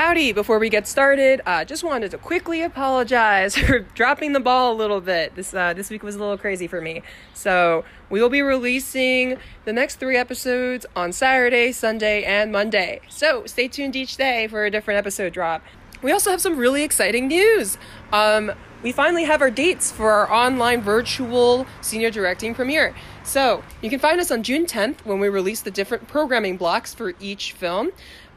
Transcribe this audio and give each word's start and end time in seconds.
Howdy, 0.00 0.32
before 0.32 0.58
we 0.58 0.70
get 0.70 0.86
started, 0.86 1.42
uh, 1.44 1.62
just 1.62 1.84
wanted 1.84 2.10
to 2.12 2.16
quickly 2.16 2.62
apologize 2.62 3.54
for 3.58 3.80
dropping 3.80 4.32
the 4.32 4.40
ball 4.40 4.72
a 4.72 4.74
little 4.74 5.02
bit. 5.02 5.34
This 5.34 5.52
uh, 5.52 5.74
this 5.74 5.90
week 5.90 6.02
was 6.02 6.14
a 6.14 6.18
little 6.18 6.38
crazy 6.38 6.66
for 6.66 6.80
me. 6.80 7.02
So 7.34 7.84
we 8.08 8.22
will 8.22 8.30
be 8.30 8.40
releasing 8.40 9.36
the 9.66 9.74
next 9.74 9.96
three 9.96 10.16
episodes 10.16 10.86
on 10.96 11.12
Saturday, 11.12 11.70
Sunday, 11.72 12.24
and 12.24 12.50
Monday. 12.50 13.02
So 13.10 13.44
stay 13.44 13.68
tuned 13.68 13.94
each 13.94 14.16
day 14.16 14.48
for 14.48 14.64
a 14.64 14.70
different 14.70 14.96
episode 14.96 15.34
drop. 15.34 15.62
We 16.00 16.12
also 16.12 16.30
have 16.30 16.40
some 16.40 16.56
really 16.56 16.82
exciting 16.82 17.28
news. 17.28 17.76
Um, 18.10 18.52
we 18.82 18.92
finally 18.92 19.24
have 19.24 19.42
our 19.42 19.50
dates 19.50 19.92
for 19.92 20.10
our 20.10 20.32
online 20.32 20.80
virtual 20.80 21.66
senior 21.82 22.10
directing 22.10 22.54
premiere. 22.54 22.94
So 23.22 23.62
you 23.82 23.90
can 23.90 23.98
find 23.98 24.18
us 24.18 24.30
on 24.30 24.42
June 24.42 24.64
10th 24.64 25.04
when 25.04 25.20
we 25.20 25.28
release 25.28 25.60
the 25.60 25.70
different 25.70 26.08
programming 26.08 26.56
blocks 26.56 26.94
for 26.94 27.12
each 27.20 27.52
film. 27.52 27.90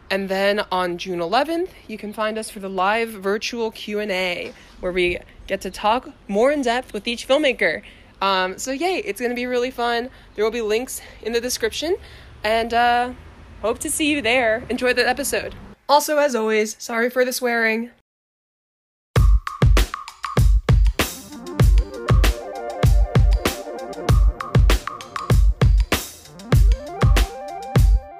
And 0.09 0.29
then 0.29 0.61
on 0.71 0.97
June 0.97 1.19
11th, 1.19 1.69
you 1.87 1.97
can 1.97 2.13
find 2.13 2.37
us 2.37 2.49
for 2.49 2.59
the 2.59 2.69
live 2.69 3.09
virtual 3.09 3.71
Q&A 3.71 4.53
where 4.79 4.91
we 4.91 5.19
get 5.47 5.61
to 5.61 5.71
talk 5.71 6.09
more 6.27 6.51
in 6.51 6.61
depth 6.61 6.93
with 6.93 7.07
each 7.07 7.27
filmmaker. 7.27 7.81
Um, 8.21 8.57
so 8.57 8.71
yay, 8.71 8.97
it's 8.97 9.19
going 9.19 9.31
to 9.31 9.35
be 9.35 9.45
really 9.45 9.71
fun. 9.71 10.09
There 10.35 10.45
will 10.45 10.51
be 10.51 10.61
links 10.61 11.01
in 11.21 11.33
the 11.33 11.41
description 11.41 11.95
and 12.43 12.73
uh, 12.73 13.13
hope 13.61 13.79
to 13.79 13.89
see 13.89 14.11
you 14.11 14.21
there. 14.21 14.63
Enjoy 14.69 14.93
the 14.93 15.07
episode. 15.07 15.55
Also, 15.89 16.17
as 16.17 16.35
always, 16.35 16.75
sorry 16.79 17.09
for 17.09 17.25
the 17.25 17.33
swearing. 17.33 17.91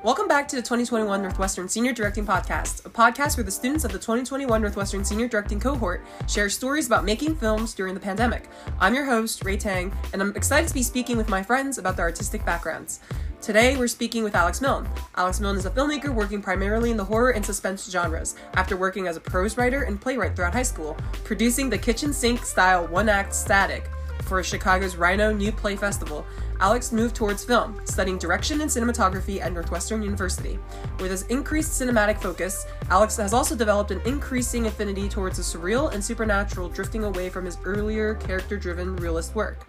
Welcome 0.04 0.28
back 0.28 0.50
to 0.50 0.58
the 0.58 0.62
2021 0.62 1.22
Northwestern 1.22 1.70
Senior 1.70 1.94
Directing 1.94 2.26
Podcast, 2.26 2.86
a 2.86 2.90
podcast 2.90 3.38
where 3.38 3.46
the 3.46 3.50
students 3.52 3.86
of 3.86 3.94
the 3.94 3.98
2021 3.98 4.62
Northwestern 4.62 5.06
Senior 5.06 5.30
Directing 5.30 5.62
cohort 5.62 6.04
share 6.28 6.50
stories 6.50 6.88
about 6.88 7.06
making 7.06 7.38
films 7.38 7.74
during 7.74 7.94
the 7.94 8.02
pandemic. 8.02 8.50
I'm 8.82 8.94
your 8.94 9.06
host, 9.06 9.46
Ray 9.46 9.56
Tang, 9.56 9.94
and 10.12 10.22
I'm 10.22 10.36
excited 10.36 10.68
to 10.68 10.74
be 10.74 10.84
speaking 10.84 11.16
with 11.16 11.30
my 11.30 11.42
friends 11.42 11.78
about 11.78 11.96
their 11.96 12.04
artistic 12.04 12.44
backgrounds. 12.44 13.00
Today, 13.40 13.78
we're 13.78 13.88
speaking 13.88 14.26
with 14.26 14.36
Alex 14.36 14.60
Milne. 14.60 14.90
Alex 15.16 15.40
Milne 15.40 15.56
is 15.56 15.66
a 15.66 15.72
filmmaker 15.72 16.14
working 16.14 16.42
primarily 16.42 16.92
in 16.92 16.98
the 16.98 17.06
horror 17.06 17.32
and 17.32 17.46
suspense 17.46 17.90
genres, 17.90 18.36
after 18.56 18.76
working 18.76 19.08
as 19.08 19.16
a 19.16 19.22
prose 19.22 19.56
writer 19.56 19.84
and 19.84 20.02
playwright 20.02 20.36
throughout 20.36 20.52
high 20.52 20.64
school, 20.64 20.98
producing 21.24 21.70
the 21.70 21.78
kitchen 21.78 22.12
sink 22.12 22.44
style 22.44 22.86
one 22.88 23.08
act 23.08 23.34
static 23.34 23.90
for 24.24 24.44
Chicago's 24.44 24.98
Rhino 24.98 25.32
New 25.32 25.54
Play 25.54 25.78
Festival, 25.78 26.26
Alex 26.64 26.94
moved 26.94 27.14
towards 27.14 27.44
film, 27.44 27.78
studying 27.84 28.18
direction 28.18 28.62
and 28.62 28.72
cinematography 28.72 29.42
at 29.42 29.52
Northwestern 29.52 30.02
University. 30.02 30.58
With 30.98 31.12
his 31.12 31.24
increased 31.24 31.74
cinematic 31.74 32.22
focus, 32.22 32.66
Alex 32.90 33.18
has 33.18 33.34
also 33.34 33.54
developed 33.54 33.92
an 33.92 34.00
increasing 34.06 34.66
affinity 34.68 35.10
towards 35.10 35.36
the 35.36 35.44
surreal 35.44 35.94
and 35.94 36.02
supernatural, 36.02 36.70
drifting 36.70 37.04
away 37.04 37.30
from 37.30 37.44
his 37.44 37.58
earlier 37.66 38.16
character 38.16 38.56
driven 38.56 38.96
realist 38.96 39.36
work. 39.36 39.68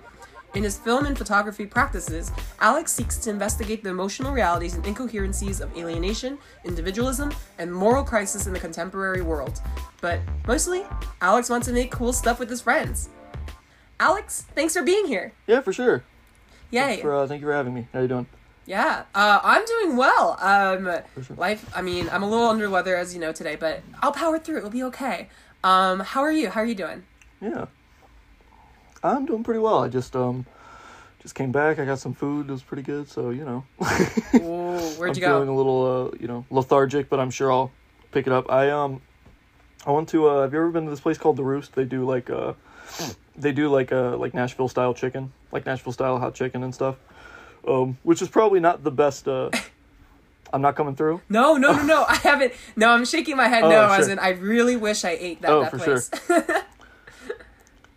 In 0.55 0.63
his 0.63 0.79
film 0.79 1.07
and 1.07 1.19
photography 1.19 1.67
practices, 1.67 2.31
Alex 2.61 2.93
seeks 2.93 3.19
to 3.19 3.31
investigate 3.31 3.83
the 3.83 3.91
emotional 3.91 4.31
realities 4.31 4.77
and 4.77 4.85
incoherencies 4.85 5.61
of 5.61 5.77
alienation, 5.77 6.39
individualism, 6.65 7.35
and 7.59 7.75
moral 7.75 8.05
crisis 8.05 8.47
in 8.47 8.53
the 8.53 8.61
contemporary 8.61 9.21
world. 9.21 9.61
But 10.01 10.21
mostly, 10.47 10.85
Alex 11.21 11.51
wants 11.51 11.67
to 11.67 11.73
make 11.73 11.91
cool 11.91 12.13
stuff 12.13 12.39
with 12.39 12.49
his 12.49 12.61
friends. 12.61 13.09
Alex, 13.99 14.47
thanks 14.55 14.75
for 14.75 14.85
being 14.85 15.09
here. 15.09 15.33
Yeah, 15.49 15.61
for 15.61 15.73
sure. 15.73 16.05
Yay. 16.75 16.81
Thanks 16.81 17.03
for, 17.03 17.15
uh, 17.15 17.27
thank 17.27 17.41
you 17.41 17.47
for 17.47 17.53
having 17.53 17.73
me. 17.73 17.87
How 17.93 18.01
you 18.01 18.09
doing? 18.09 18.27
Yeah, 18.67 19.05
uh, 19.15 19.41
I'm 19.43 19.65
doing 19.65 19.97
well. 19.97 20.39
Um, 20.41 20.85
sure. 21.23 21.37
life. 21.37 21.71
I 21.75 21.83
mean, 21.83 22.09
I'm 22.11 22.23
a 22.23 22.29
little 22.29 22.49
under 22.49 22.69
weather 22.69 22.97
as 22.97 23.15
you 23.15 23.21
know 23.21 23.31
today, 23.31 23.57
but 23.57 23.83
I'll 24.03 24.11
power 24.11 24.39
through. 24.39 24.59
It'll 24.59 24.71
be 24.71 24.83
okay. 24.85 25.29
Um, 25.63 26.01
how 26.01 26.23
are 26.23 26.33
you? 26.33 26.49
How 26.51 26.63
are 26.63 26.67
you 26.67 26.75
doing? 26.75 27.05
Yeah. 27.41 27.67
I'm 29.03 29.27
doing 29.27 29.45
pretty 29.45 29.61
well. 29.61 29.85
I 29.85 29.89
just 29.89 30.17
um 30.17 30.47
just 31.21 31.35
came 31.35 31.53
back. 31.53 31.79
I 31.79 31.85
got 31.85 31.99
some 31.99 32.15
food. 32.15 32.49
It 32.49 32.53
was 32.53 32.63
pretty 32.63 32.83
good, 32.83 33.09
so 33.09 33.31
you 33.31 33.45
know. 33.45 33.65
Ooh, 34.37 34.79
where'd 34.99 35.11
I'm 35.11 35.15
you 35.15 35.21
go? 35.21 35.29
feeling 35.29 35.49
a 35.49 35.55
little 35.55 36.11
uh, 36.13 36.17
you 36.19 36.27
know, 36.27 36.45
lethargic, 36.51 37.09
but 37.11 37.21
I'm 37.21 37.31
sure 37.31 37.53
I'll 37.53 37.71
pick 38.13 38.27
it 38.27 38.33
up. 38.33 38.51
I 38.51 38.71
um 38.71 39.03
I 39.87 39.91
went 39.91 40.09
to 40.11 40.27
uh 40.27 40.43
have 40.43 40.53
you 40.55 40.59
ever 40.59 40.71
been 40.71 40.85
to 40.87 40.91
this 40.91 41.01
place 41.01 41.19
called 41.19 41.37
The 41.37 41.45
Roost? 41.45 41.75
They 41.75 41.85
do 41.85 42.05
like 42.05 42.31
uh 42.31 42.55
they 43.37 43.53
do 43.53 43.69
like 43.69 43.93
uh 43.93 44.17
like 44.17 44.35
Nashville 44.35 44.69
style 44.69 44.95
chicken, 44.95 45.33
like 45.53 45.67
Nashville 45.67 45.93
style 45.93 46.19
hot 46.19 46.35
chicken 46.35 46.63
and 46.63 46.75
stuff. 46.75 46.97
Um 47.67 47.99
which 48.03 48.23
is 48.23 48.29
probably 48.29 48.61
not 48.61 48.85
the 48.85 48.91
best 48.91 49.29
uh 49.29 49.51
I'm 50.53 50.63
not 50.63 50.77
coming 50.77 50.95
through. 50.95 51.21
No, 51.29 51.57
no, 51.57 51.73
no, 51.73 51.83
no. 51.83 52.05
I 52.09 52.15
haven't. 52.15 52.53
No, 52.77 52.91
I'm 52.91 53.05
shaking 53.05 53.37
my 53.37 53.49
head. 53.49 53.65
Oh, 53.65 53.71
no, 53.71 53.91
as 53.91 54.07
in 54.07 54.21
I 54.21 54.31
really 54.31 54.77
wish 54.77 55.05
I 55.05 55.11
ate 55.11 55.43
that 55.43 55.51
Oh, 55.51 55.63
that 55.63 55.71
for 55.71 55.79
place. 55.79 56.11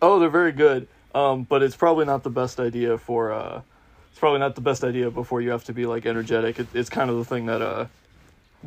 Oh, 0.00 0.18
they're 0.18 0.28
very 0.28 0.52
good. 0.52 0.86
Um, 1.14 1.42
but 1.44 1.62
it's 1.62 1.76
probably 1.76 2.04
not 2.04 2.22
the 2.22 2.30
best 2.30 2.60
idea 2.60 2.98
for. 2.98 3.32
Uh, 3.32 3.62
it's 4.10 4.18
probably 4.18 4.38
not 4.40 4.54
the 4.54 4.60
best 4.60 4.84
idea 4.84 5.10
before 5.10 5.40
you 5.40 5.50
have 5.50 5.64
to 5.64 5.72
be 5.72 5.86
like 5.86 6.06
energetic. 6.06 6.58
It, 6.58 6.68
it's 6.74 6.88
kind 6.90 7.10
of 7.10 7.16
the 7.16 7.24
thing 7.24 7.46
that 7.46 7.62
uh, 7.62 7.86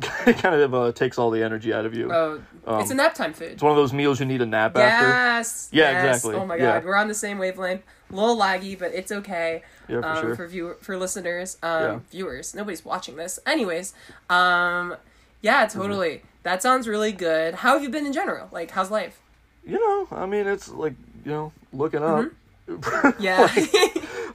kind 0.00 0.54
of 0.60 0.74
uh, 0.74 0.92
takes 0.92 1.18
all 1.18 1.30
the 1.30 1.42
energy 1.42 1.72
out 1.72 1.84
of 1.84 1.94
you. 1.94 2.10
oh, 2.12 2.40
it's 2.80 2.90
a 2.90 2.92
Um, 2.92 2.96
nap 2.96 3.14
time 3.14 3.32
food. 3.34 3.52
It's 3.52 3.62
one 3.62 3.72
of 3.72 3.76
those 3.76 3.92
meals 3.92 4.20
you 4.20 4.26
need 4.26 4.40
a 4.40 4.46
nap 4.46 4.76
after. 4.76 5.08
Yes. 5.08 5.68
Yeah, 5.72 5.90
yes. 5.90 6.16
exactly. 6.16 6.40
Oh 6.40 6.46
my 6.46 6.56
Yeah. 6.56 6.74
god, 6.80 6.84
we're 6.84 6.96
on 6.96 7.08
the 7.08 7.14
same 7.14 7.38
wavelength. 7.38 7.82
A 8.10 8.14
little 8.14 8.36
laggy, 8.36 8.78
but 8.78 8.92
it's 8.94 9.10
okay. 9.12 9.62
Yeah, 9.88 10.00
for 10.00 10.06
um, 10.06 10.20
sure. 10.20 10.36
for 10.36 10.46
viewer 10.46 10.76
for 10.80 10.96
listeners, 10.96 11.58
um, 11.62 11.82
Yeah. 11.82 11.98
viewers. 12.10 12.54
Nobody's 12.54 12.84
watching 12.84 13.16
this, 13.16 13.38
anyways. 13.46 13.92
Um, 14.30 14.96
yeah, 15.40 15.66
Mm-hmm. 15.66 15.80
totally. 15.80 16.22
That 16.42 16.62
sounds 16.62 16.88
really 16.88 17.12
good. 17.12 17.56
How 17.56 17.74
have 17.74 17.82
you 17.82 17.88
been 17.88 18.06
in 18.06 18.12
general? 18.12 18.48
Like, 18.50 18.70
how's 18.72 18.90
life? 18.90 19.20
You 19.64 19.78
know, 19.78 20.16
I 20.16 20.26
mean, 20.26 20.46
it's 20.46 20.68
like 20.68 20.94
you 21.24 21.30
know, 21.32 21.52
looking 21.72 22.02
up. 22.02 22.26
Mm-hmm. 22.68 23.22
Yeah. 23.22 23.48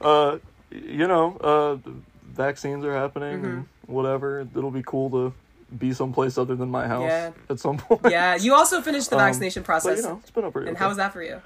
uh, 0.00 0.38
you 0.70 1.06
know, 1.08 1.36
uh, 1.40 1.90
vaccines 2.26 2.84
are 2.84 2.94
happening 2.94 3.34
and 3.34 3.44
Mm-hmm. 3.44 3.92
whatever. 3.92 4.40
It'll 4.54 4.70
be 4.70 4.82
cool 4.84 5.10
to 5.10 5.32
be 5.76 5.92
someplace 5.92 6.38
other 6.38 6.54
than 6.56 6.70
my 6.70 6.86
house 6.86 7.08
Yeah. 7.08 7.30
at 7.50 7.60
some 7.60 7.76
point. 7.78 8.00
yeah. 8.10 8.36
You 8.36 8.54
also 8.54 8.80
finished 8.80 9.10
the 9.10 9.16
Um, 9.16 9.22
vaccination 9.22 9.62
But 9.62 9.66
process, 9.66 9.98
you 9.98 10.02
know, 10.04 10.18
it's 10.22 10.30
been 10.30 10.44
a 10.44 10.50
pretty. 10.50 10.68
and 10.68 10.76
okay. 10.76 10.82
how 10.84 10.88
was 10.88 10.96
that 10.96 11.12
for 11.12 11.22
you? 11.22 11.40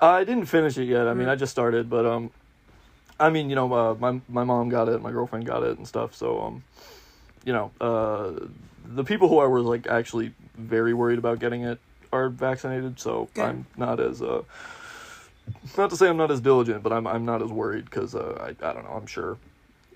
I 0.00 0.24
didn't 0.24 0.46
finish 0.46 0.76
it 0.78 0.84
yet. 0.84 1.06
I 1.08 1.14
mean, 1.14 1.26
Mhm. 1.26 1.32
I 1.32 1.36
just 1.36 1.52
started, 1.52 1.88
but 1.88 2.04
um, 2.04 2.30
I 3.18 3.30
mean, 3.30 3.48
you 3.48 3.56
know, 3.56 3.72
uh, 3.72 3.94
my 3.98 4.20
my 4.28 4.44
mom 4.44 4.68
got 4.68 4.88
it, 4.88 5.00
my 5.00 5.10
girlfriend 5.10 5.46
got 5.46 5.62
it, 5.62 5.78
and 5.78 5.88
stuff. 5.88 6.14
So 6.14 6.40
um, 6.42 6.64
you 7.44 7.52
know, 7.52 7.70
uh, 7.80 8.32
the 8.84 9.04
people 9.04 9.28
who 9.28 9.38
I 9.38 9.46
was 9.46 9.64
like 9.64 9.86
actually 9.86 10.34
very 10.56 10.92
worried 10.92 11.18
about 11.18 11.38
getting 11.38 11.62
it 11.62 11.78
are 12.12 12.28
vaccinated. 12.28 13.00
So 13.00 13.28
Good. 13.34 13.44
I'm 13.44 13.66
not 13.76 14.00
as 14.00 14.20
uh, 14.20 14.42
not 15.78 15.88
to 15.90 15.96
say 15.96 16.08
I'm 16.08 16.18
not 16.18 16.30
as 16.30 16.40
diligent, 16.42 16.82
but 16.82 16.92
I'm 16.92 17.06
I'm 17.06 17.24
not 17.24 17.40
as 17.42 17.50
worried 17.50 17.86
because 17.86 18.14
uh, 18.14 18.36
I 18.40 18.68
I 18.68 18.72
don't 18.74 18.84
know. 18.84 18.92
I'm 18.96 19.06
sure 19.06 19.38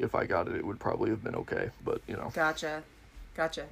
if 0.00 0.14
I 0.14 0.24
got 0.26 0.48
it, 0.48 0.54
it 0.56 0.64
would 0.66 0.78
probably 0.80 1.10
have 1.10 1.22
been 1.22 1.34
okay. 1.36 1.70
But 1.84 2.00
you 2.08 2.16
know, 2.16 2.30
Gotcha. 2.34 2.82
Gotcha. 3.36 3.66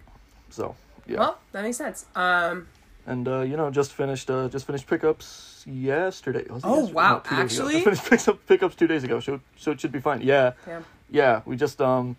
so 0.51 0.75
yeah. 1.07 1.19
Well, 1.19 1.39
that 1.53 1.63
makes 1.63 1.77
sense. 1.77 2.07
Um, 2.15 2.69
and 3.07 3.27
uh, 3.27 3.41
you 3.41 3.57
know, 3.57 3.71
just 3.71 3.93
finished 3.93 4.31
uh, 4.31 4.49
just 4.49 4.67
finished 4.67 4.87
pickups 4.87 5.65
yesterday. 5.67 6.45
Was 6.51 6.63
Oh, 6.65 6.77
yesterday? 6.81 6.93
wow, 6.95 7.13
No, 7.15 7.19
two 7.21 7.37
days 7.37 7.59
ago. 7.59 7.67
actually? 7.67 7.85
Finished 7.85 8.05
picks 8.11 8.29
up, 8.29 8.47
pickups 8.47 8.75
two 8.77 8.87
days 8.87 9.05
ago, 9.05 9.21
so 9.21 9.41
so 9.57 9.71
it 9.73 9.81
should 9.81 9.93
be 9.93 10.01
fine. 10.01 10.21
Yeah, 10.21 10.53
yeah. 10.67 10.83
yeah. 11.11 11.41
We 11.47 11.57
just 11.57 11.81
um 11.81 12.17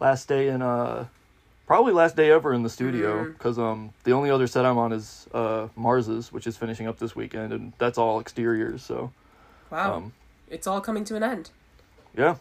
last 0.00 0.28
day 0.28 0.48
in 0.48 0.62
uh 0.62 1.06
probably 1.66 1.92
last 1.92 2.14
day 2.16 2.30
ever 2.30 2.52
in 2.52 2.62
the 2.62 2.70
studio 2.70 3.24
because 3.32 3.58
um 3.58 3.92
the 4.04 4.12
only 4.12 4.30
other 4.30 4.46
set 4.46 4.64
I'm 4.64 4.78
on 4.78 4.92
is 4.92 5.26
uh 5.34 5.68
Mars's, 5.76 6.32
which 6.32 6.46
is 6.46 6.56
finishing 6.56 6.86
up 6.86 6.98
this 6.98 7.16
weekend, 7.16 7.52
and 7.52 7.72
that's 7.78 7.98
all 7.98 8.20
exteriors. 8.20 8.82
So 8.82 9.10
Wow. 9.70 9.94
um 9.96 10.12
it's 10.48 10.66
all 10.66 10.80
coming 10.80 11.04
to 11.06 11.16
an 11.16 11.22
end. 11.24 11.50
yeah, 12.16 12.36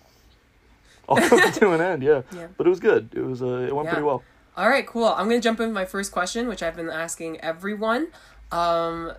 all 1.10 1.18
coming 1.18 1.52
to 1.62 1.72
an 1.72 1.82
end. 1.82 2.04
Yeah, 2.04 2.22
Yeah. 2.32 2.48
but 2.58 2.66
it 2.68 2.70
was 2.70 2.80
good. 2.80 3.10
It 3.14 3.22
was 3.24 3.42
uh 3.42 3.68
it 3.68 3.76
went 3.76 3.86
Yeah. 3.88 3.94
pretty 3.94 4.06
well. 4.06 4.24
All 4.56 4.70
right, 4.70 4.86
cool. 4.86 5.08
I'm 5.08 5.28
gonna 5.28 5.40
jump 5.42 5.60
into 5.60 5.74
my 5.74 5.86
first 5.86 6.12
question, 6.12 6.48
which 6.48 6.62
I've 6.62 6.76
been 6.76 6.90
asking 6.90 7.40
everyone. 7.42 8.08
Um, 8.52 9.14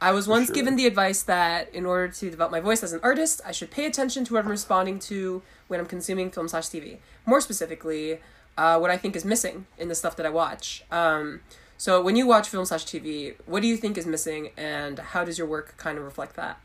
I 0.00 0.12
was 0.12 0.28
once 0.28 0.46
sure. 0.48 0.54
given 0.54 0.76
the 0.76 0.86
advice 0.86 1.22
that 1.22 1.74
in 1.74 1.86
order 1.86 2.08
to 2.12 2.30
develop 2.30 2.52
my 2.52 2.60
voice 2.60 2.82
as 2.82 2.92
an 2.92 3.00
artist, 3.02 3.40
I 3.46 3.52
should 3.52 3.70
pay 3.70 3.86
attention 3.86 4.26
to 4.26 4.34
what 4.34 4.44
I'm 4.44 4.50
responding 4.50 4.98
to 5.00 5.42
when 5.68 5.80
I'm 5.80 5.86
consuming 5.86 6.30
film 6.30 6.48
slash 6.48 6.66
TV. 6.66 6.98
More 7.24 7.40
specifically, 7.40 8.18
uh, 8.58 8.78
what 8.78 8.90
I 8.90 8.98
think 8.98 9.16
is 9.16 9.24
missing 9.24 9.66
in 9.78 9.88
the 9.88 9.94
stuff 9.94 10.14
that 10.16 10.26
I 10.26 10.28
watch. 10.28 10.84
Um, 10.90 11.40
so 11.78 12.02
when 12.02 12.14
you 12.16 12.26
watch 12.26 12.48
film 12.50 12.66
slash 12.66 12.84
TV, 12.84 13.34
what 13.46 13.62
do 13.62 13.68
you 13.68 13.78
think 13.78 13.96
is 13.96 14.04
missing, 14.06 14.50
and 14.58 14.98
how 14.98 15.24
does 15.24 15.38
your 15.38 15.46
work 15.46 15.74
kind 15.78 15.96
of 15.96 16.04
reflect 16.04 16.36
that? 16.36 16.60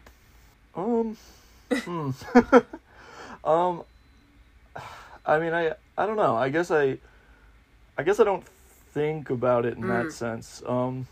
Um, 0.76 1.16
hmm. 1.72 2.12
um, 3.46 3.84
I 5.26 5.40
mean, 5.40 5.54
I 5.54 5.74
I 5.98 6.06
don't 6.06 6.16
know. 6.18 6.36
I 6.36 6.50
guess 6.50 6.72
I, 6.72 6.98
I 7.98 8.04
guess 8.04 8.20
I 8.20 8.24
don't 8.24 8.46
think 8.94 9.30
about 9.30 9.66
it 9.66 9.78
in 9.78 9.84
Mm. 9.84 9.88
that 9.88 10.12
sense. 10.12 10.64
Um, 10.66 11.08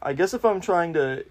I 0.00 0.12
guess 0.12 0.34
if 0.34 0.44
I'm 0.44 0.60
trying 0.60 0.92
to, 0.94 1.24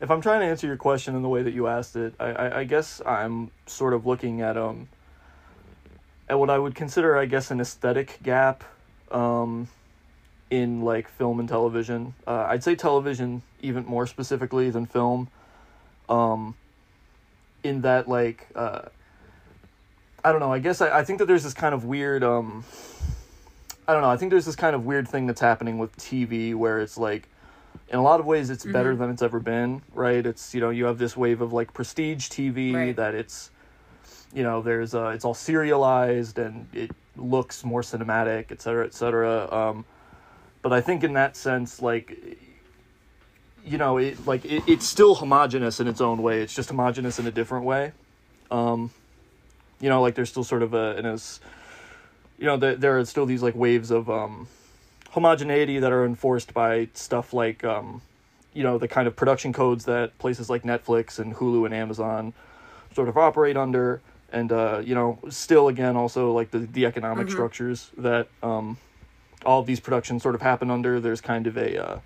if 0.00 0.10
I'm 0.10 0.20
trying 0.20 0.40
to 0.40 0.46
answer 0.46 0.66
your 0.66 0.76
question 0.76 1.16
in 1.16 1.22
the 1.22 1.28
way 1.28 1.42
that 1.42 1.52
you 1.52 1.66
asked 1.66 1.96
it, 1.96 2.14
I 2.20 2.26
I, 2.26 2.58
I 2.60 2.64
guess 2.64 3.00
I'm 3.04 3.50
sort 3.66 3.92
of 3.92 4.06
looking 4.06 4.40
at 4.40 4.56
um, 4.56 4.88
at 6.28 6.38
what 6.38 6.50
I 6.50 6.58
would 6.58 6.74
consider, 6.74 7.16
I 7.16 7.26
guess, 7.26 7.50
an 7.50 7.60
aesthetic 7.60 8.18
gap. 8.22 8.64
Um, 9.10 9.68
in 10.52 10.82
like 10.82 11.08
film 11.08 11.40
and 11.40 11.48
television. 11.48 12.14
Uh, 12.26 12.44
I'd 12.48 12.62
say 12.62 12.74
television 12.76 13.40
even 13.62 13.86
more 13.86 14.06
specifically 14.06 14.68
than 14.68 14.84
film. 14.84 15.28
Um, 16.10 16.54
in 17.64 17.80
that 17.80 18.06
like 18.06 18.46
uh, 18.54 18.82
I 20.24 20.30
don't 20.30 20.40
know. 20.40 20.52
I 20.52 20.58
guess 20.58 20.80
I, 20.80 20.98
I 21.00 21.04
think 21.04 21.18
that 21.18 21.26
there's 21.26 21.42
this 21.42 21.54
kind 21.54 21.74
of 21.74 21.84
weird. 21.84 22.22
Um, 22.22 22.64
I 23.88 23.92
don't 23.92 24.02
know. 24.02 24.10
I 24.10 24.16
think 24.16 24.30
there's 24.30 24.44
this 24.46 24.56
kind 24.56 24.74
of 24.76 24.84
weird 24.86 25.08
thing 25.08 25.26
that's 25.26 25.40
happening 25.40 25.78
with 25.78 25.96
TV 25.96 26.54
where 26.54 26.80
it's 26.80 26.96
like, 26.96 27.28
in 27.88 27.98
a 27.98 28.02
lot 28.02 28.20
of 28.20 28.26
ways, 28.26 28.48
it's 28.48 28.64
better 28.64 28.94
Mhm. 28.94 28.98
than 28.98 29.10
it's 29.10 29.22
ever 29.22 29.40
been. 29.40 29.82
Right? 29.92 30.24
It's 30.24 30.54
you 30.54 30.60
know 30.60 30.70
you 30.70 30.84
have 30.84 30.98
this 30.98 31.16
wave 31.16 31.40
of 31.40 31.52
like 31.52 31.74
prestige 31.74 32.28
TV 32.28 32.72
Right. 32.74 32.96
that 32.96 33.14
it's, 33.14 33.50
you 34.32 34.42
know, 34.42 34.62
there's 34.62 34.94
uh, 34.94 35.08
it's 35.08 35.24
all 35.24 35.34
serialized 35.34 36.38
and 36.38 36.66
it 36.72 36.90
looks 37.16 37.64
more 37.64 37.82
cinematic, 37.82 38.46
et 38.52 38.62
cetera, 38.62 38.84
et 38.86 38.94
cetera. 38.94 39.52
Um, 39.52 39.84
but 40.62 40.72
I 40.72 40.80
think 40.80 41.02
in 41.02 41.14
that 41.14 41.36
sense, 41.36 41.82
like, 41.82 42.16
you 43.64 43.76
know, 43.78 43.98
it 43.98 44.24
like 44.26 44.44
it, 44.44 44.62
it's 44.68 44.86
still 44.86 45.16
homogenous 45.16 45.80
in 45.80 45.88
its 45.88 46.00
own 46.00 46.22
way. 46.22 46.40
It's 46.40 46.54
just 46.54 46.68
homogenous 46.70 47.18
in 47.18 47.26
a 47.26 47.30
different 47.32 47.64
way. 47.64 47.92
Um, 48.50 48.90
you 49.82 49.88
know, 49.90 50.00
like 50.00 50.14
there's 50.14 50.30
still 50.30 50.44
sort 50.44 50.62
of 50.62 50.72
a, 50.72 50.96
an 50.96 51.04
as, 51.04 51.40
you 52.38 52.46
know, 52.46 52.56
there, 52.56 52.76
there 52.76 52.98
are 52.98 53.04
still 53.04 53.26
these 53.26 53.42
like 53.42 53.54
waves 53.54 53.90
of 53.90 54.08
um, 54.08 54.46
homogeneity 55.10 55.80
that 55.80 55.92
are 55.92 56.06
enforced 56.06 56.54
by 56.54 56.88
stuff 56.94 57.34
like, 57.34 57.64
um, 57.64 58.00
you 58.54 58.62
know, 58.62 58.78
the 58.78 58.88
kind 58.88 59.06
of 59.08 59.16
production 59.16 59.52
codes 59.52 59.84
that 59.86 60.16
places 60.18 60.48
like 60.48 60.62
Netflix 60.62 61.18
and 61.18 61.34
Hulu 61.34 61.66
and 61.66 61.74
Amazon 61.74 62.32
sort 62.94 63.08
of 63.08 63.18
operate 63.18 63.56
under, 63.56 64.00
and 64.30 64.52
uh, 64.52 64.80
you 64.84 64.94
know, 64.94 65.18
still 65.28 65.68
again 65.68 65.96
also 65.96 66.32
like 66.32 66.50
the 66.52 66.60
the 66.60 66.86
economic 66.86 67.26
Mhm. 67.26 67.32
structures 67.32 67.90
that 67.98 68.28
um, 68.42 68.76
all 69.44 69.60
of 69.60 69.66
these 69.66 69.80
productions 69.80 70.22
sort 70.22 70.34
of 70.34 70.42
happen 70.42 70.70
under. 70.70 71.00
There's 71.00 71.20
kind 71.20 71.46
of 71.46 71.56
a 71.56 71.82
uh, 71.84 71.98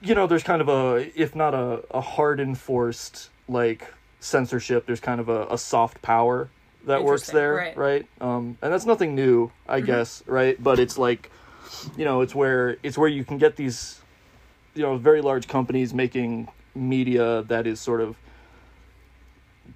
you 0.00 0.14
know, 0.14 0.26
there's 0.26 0.42
kind 0.42 0.60
of 0.62 0.68
a, 0.68 1.10
if 1.20 1.34
not 1.34 1.54
a, 1.54 1.82
a 1.90 2.00
hard 2.00 2.38
enforced 2.38 3.30
like 3.48 3.92
censorship, 4.24 4.86
there's 4.86 5.00
kind 5.00 5.20
of 5.20 5.28
a, 5.28 5.46
a 5.50 5.58
soft 5.58 6.00
power 6.02 6.48
that 6.86 7.02
works 7.04 7.30
there, 7.30 7.54
right. 7.54 7.76
right? 7.76 8.06
Um, 8.20 8.58
and 8.62 8.72
that's 8.72 8.86
nothing 8.86 9.14
new, 9.14 9.50
I 9.68 9.80
Mhm. 9.80 9.86
guess, 9.86 10.22
right? 10.26 10.62
But 10.62 10.80
it's 10.80 10.98
like, 10.98 11.30
you 11.96 12.04
know, 12.04 12.20
it's 12.22 12.34
where 12.34 12.76
it's 12.82 12.96
where 12.98 13.08
you 13.08 13.24
can 13.24 13.38
get 13.38 13.56
these, 13.56 14.00
you 14.74 14.82
know, 14.82 14.96
very 14.96 15.20
large 15.20 15.46
companies 15.48 15.94
making 15.94 16.48
media 16.74 17.42
that 17.48 17.66
is 17.66 17.80
sort 17.80 18.00
of 18.00 18.16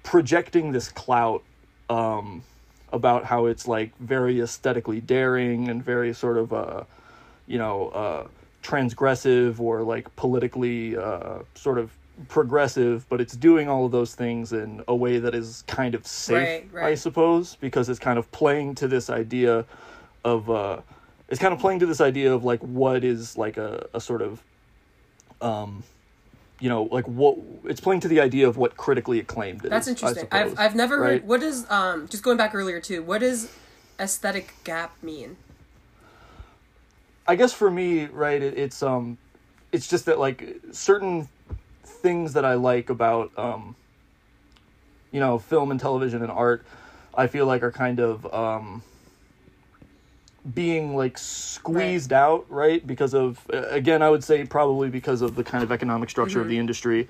projecting 0.03 0.71
this 0.71 0.89
clout 0.89 1.43
um, 1.89 2.43
about 2.91 3.25
how 3.25 3.45
it's 3.45 3.67
like 3.67 3.95
very 3.99 4.41
aesthetically 4.41 4.99
daring 4.99 5.67
and 5.69 5.83
very 5.83 6.13
sort 6.13 6.37
of 6.37 6.53
uh, 6.53 6.83
you 7.47 7.57
know 7.57 7.89
uh, 7.89 8.27
transgressive 8.63 9.59
or 9.59 9.83
like 9.83 10.13
politically 10.15 10.97
uh, 10.97 11.39
sort 11.55 11.77
of 11.77 11.91
progressive, 12.27 13.07
but 13.09 13.21
it's 13.21 13.35
doing 13.35 13.69
all 13.69 13.85
of 13.85 13.91
those 13.91 14.15
things 14.15 14.53
in 14.53 14.83
a 14.87 14.95
way 14.95 15.19
that 15.19 15.33
is 15.33 15.63
kind 15.67 15.95
of 15.95 16.05
safe, 16.05 16.63
Right, 16.71 16.85
I 16.85 16.95
suppose, 16.95 17.55
because 17.55 17.89
it's 17.89 17.99
kind 17.99 18.19
of 18.19 18.31
playing 18.31 18.75
to 18.75 18.87
this 18.87 19.09
idea 19.09 19.65
of 20.23 20.49
uh, 20.49 20.81
it's 21.29 21.39
kind 21.39 21.53
of 21.53 21.59
playing 21.59 21.79
to 21.79 21.85
this 21.85 22.01
idea 22.01 22.33
of 22.33 22.43
like 22.43 22.59
what 22.61 23.03
is 23.03 23.37
like 23.37 23.57
a, 23.57 23.87
a 23.93 24.01
sort 24.01 24.21
of 24.21 24.43
um 25.41 25.83
you 26.59 26.67
know 26.67 26.83
like 26.91 27.07
what 27.07 27.37
it's 27.63 27.79
playing 27.79 28.01
to 28.01 28.09
the 28.09 28.19
idea 28.19 28.45
of 28.45 28.57
what 28.57 28.75
critically 28.75 29.19
acclaimed 29.19 29.63
is 29.63 29.69
That's 29.69 29.87
interesting. 29.87 30.23
suppose, 30.23 30.51
I've 30.51 30.59
I've 30.59 30.75
never 30.75 30.99
right? 30.99 31.11
heard. 31.13 31.27
What 31.27 31.39
does 31.39 31.69
um 31.71 32.07
just 32.09 32.23
going 32.23 32.37
back 32.37 32.53
earlier 32.53 32.81
too? 32.81 33.01
What 33.01 33.19
does 33.19 33.49
aesthetic 33.99 34.55
gap 34.63 35.01
mean? 35.01 35.37
I 37.27 37.35
guess 37.35 37.53
for 37.53 37.69
me, 37.69 38.05
right, 38.07 38.41
it, 38.41 38.57
it's 38.57 38.81
um, 38.81 39.19
it's 39.71 39.87
just 39.87 40.05
that 40.07 40.17
like 40.17 40.57
certain 40.71 41.29
things 42.01 42.33
that 42.33 42.45
I 42.45 42.55
like 42.55 42.89
about 42.89 43.31
um, 43.37 43.75
you 45.11 45.19
know, 45.19 45.39
film 45.39 45.71
and 45.71 45.79
television 45.79 46.21
and 46.21 46.31
art, 46.31 46.65
I 47.15 47.27
feel 47.27 47.45
like 47.45 47.63
are 47.63 47.71
kind 47.71 47.99
of 47.99 48.31
um, 48.33 48.83
being 50.53 50.95
like 50.95 51.17
squeezed 51.17 52.13
out, 52.13 52.45
right? 52.49 52.85
Because 52.85 53.13
of 53.13 53.45
again, 53.49 54.01
I 54.01 54.09
would 54.09 54.23
say 54.23 54.45
probably 54.45 54.89
because 54.89 55.21
of 55.21 55.35
the 55.35 55.43
kind 55.43 55.63
of 55.63 55.71
economic 55.71 56.09
structure 56.09 56.39
of 56.41 56.47
the 56.47 56.57
industry 56.57 57.07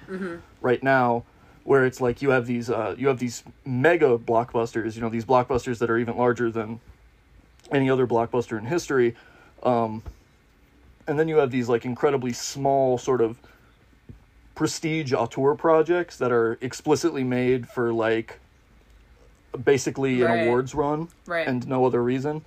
right 0.62 0.82
now, 0.82 1.24
where 1.64 1.86
it's 1.86 2.02
like 2.02 2.22
you 2.22 2.30
have 2.32 2.48
these 2.48 2.70
uh, 2.70 2.96
you 2.98 3.08
have 3.08 3.20
these 3.20 3.44
mega 3.66 4.18
blockbusters, 4.18 4.96
you 4.96 5.02
know, 5.02 5.10
these 5.10 5.26
blockbusters 5.26 5.80
that 5.80 5.90
are 5.90 5.98
even 5.98 6.18
larger 6.18 6.50
than 6.50 6.80
any 7.72 7.90
other 7.90 8.08
blockbuster 8.08 8.58
in 8.58 8.66
history. 8.66 9.16
Um, 9.62 10.02
and 11.06 11.20
then 11.20 11.28
you 11.28 11.38
have 11.38 11.52
these 11.52 11.68
like 11.68 11.86
incredibly 11.86 12.34
small 12.34 12.98
sort 12.98 13.20
of 13.22 13.38
prestige 14.60 15.14
auteur 15.14 15.56
projects 15.56 16.18
that 16.18 16.34
are 16.34 16.58
explicitly 16.60 17.24
made 17.24 17.66
for 17.66 17.94
like 17.94 18.42
basically 19.64 20.22
Right. 20.22 20.38
an 20.38 20.44
awards 20.44 20.76
run 20.76 21.08
Right. 21.26 21.48
and 21.48 21.66
no 21.66 21.86
other 21.86 22.04
reason. 22.04 22.44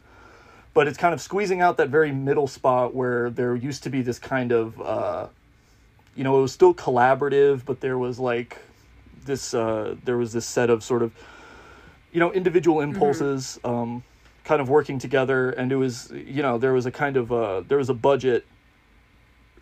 But 0.75 0.89
it's 0.89 0.99
kind 0.99 1.15
of 1.15 1.23
squeezing 1.23 1.63
out 1.63 1.79
that 1.79 1.89
very 1.89 2.13
middle 2.13 2.47
spot 2.47 2.95
where 2.95 3.31
there 3.31 3.57
used 3.57 3.83
to 3.85 3.89
be 3.89 4.03
this 4.03 4.19
kind 4.19 4.53
of, 4.53 4.79
uh, 4.79 5.29
you 6.15 6.23
know, 6.23 6.37
it 6.39 6.43
was 6.43 6.53
still 6.53 6.75
collaborative, 6.75 7.65
but 7.65 7.81
there 7.81 7.97
was 7.97 8.19
like 8.21 8.59
this, 9.25 9.55
uh, 9.55 9.95
there 10.05 10.19
was 10.19 10.35
this 10.35 10.45
set 10.45 10.69
of 10.69 10.85
sort 10.85 11.03
of, 11.03 11.13
you 12.13 12.21
know, 12.21 12.31
individual 12.35 12.83
impulses, 12.83 13.59
um, 13.65 14.03
kind 14.45 14.61
of 14.61 14.69
working 14.69 14.99
together, 14.99 15.49
and 15.49 15.73
it 15.73 15.77
was, 15.77 16.11
you 16.11 16.43
know, 16.43 16.59
there 16.59 16.75
was 16.75 16.85
a 16.85 16.91
kind 16.91 17.17
of, 17.17 17.33
uh, 17.33 17.63
there 17.67 17.79
was 17.79 17.89
a 17.89 17.95
budget 17.95 18.45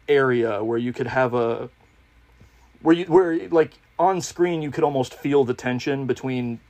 area 0.09 0.65
where 0.65 0.79
you 0.79 0.93
could 0.93 1.07
have 1.07 1.33
a, 1.33 1.71
where 2.83 2.95
you, 2.95 3.05
where 3.07 3.49
like 3.49 3.73
on 3.99 4.21
screen 4.21 4.63
you 4.63 4.71
could 4.71 4.85
almost 4.85 5.15
feel 5.15 5.45
the 5.45 5.55
tension 5.55 6.07
between 6.07 6.61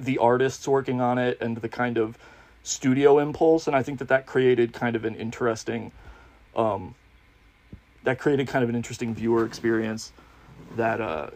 the 0.00 0.18
artists 0.18 0.66
working 0.66 1.00
on 1.00 1.18
it 1.18 1.38
and 1.40 1.56
the 1.58 1.68
kind 1.68 1.98
of 1.98 2.16
studio 2.62 3.18
impulse 3.18 3.66
and 3.66 3.76
i 3.76 3.82
think 3.82 3.98
that 3.98 4.08
that 4.08 4.26
created 4.26 4.72
kind 4.72 4.96
of 4.96 5.04
an 5.04 5.14
interesting 5.14 5.92
um 6.56 6.94
that 8.04 8.18
created 8.18 8.46
kind 8.48 8.62
of 8.62 8.68
an 8.68 8.76
interesting 8.76 9.14
viewer 9.14 9.44
experience 9.44 10.12
that 10.76 11.00
uh 11.00 11.28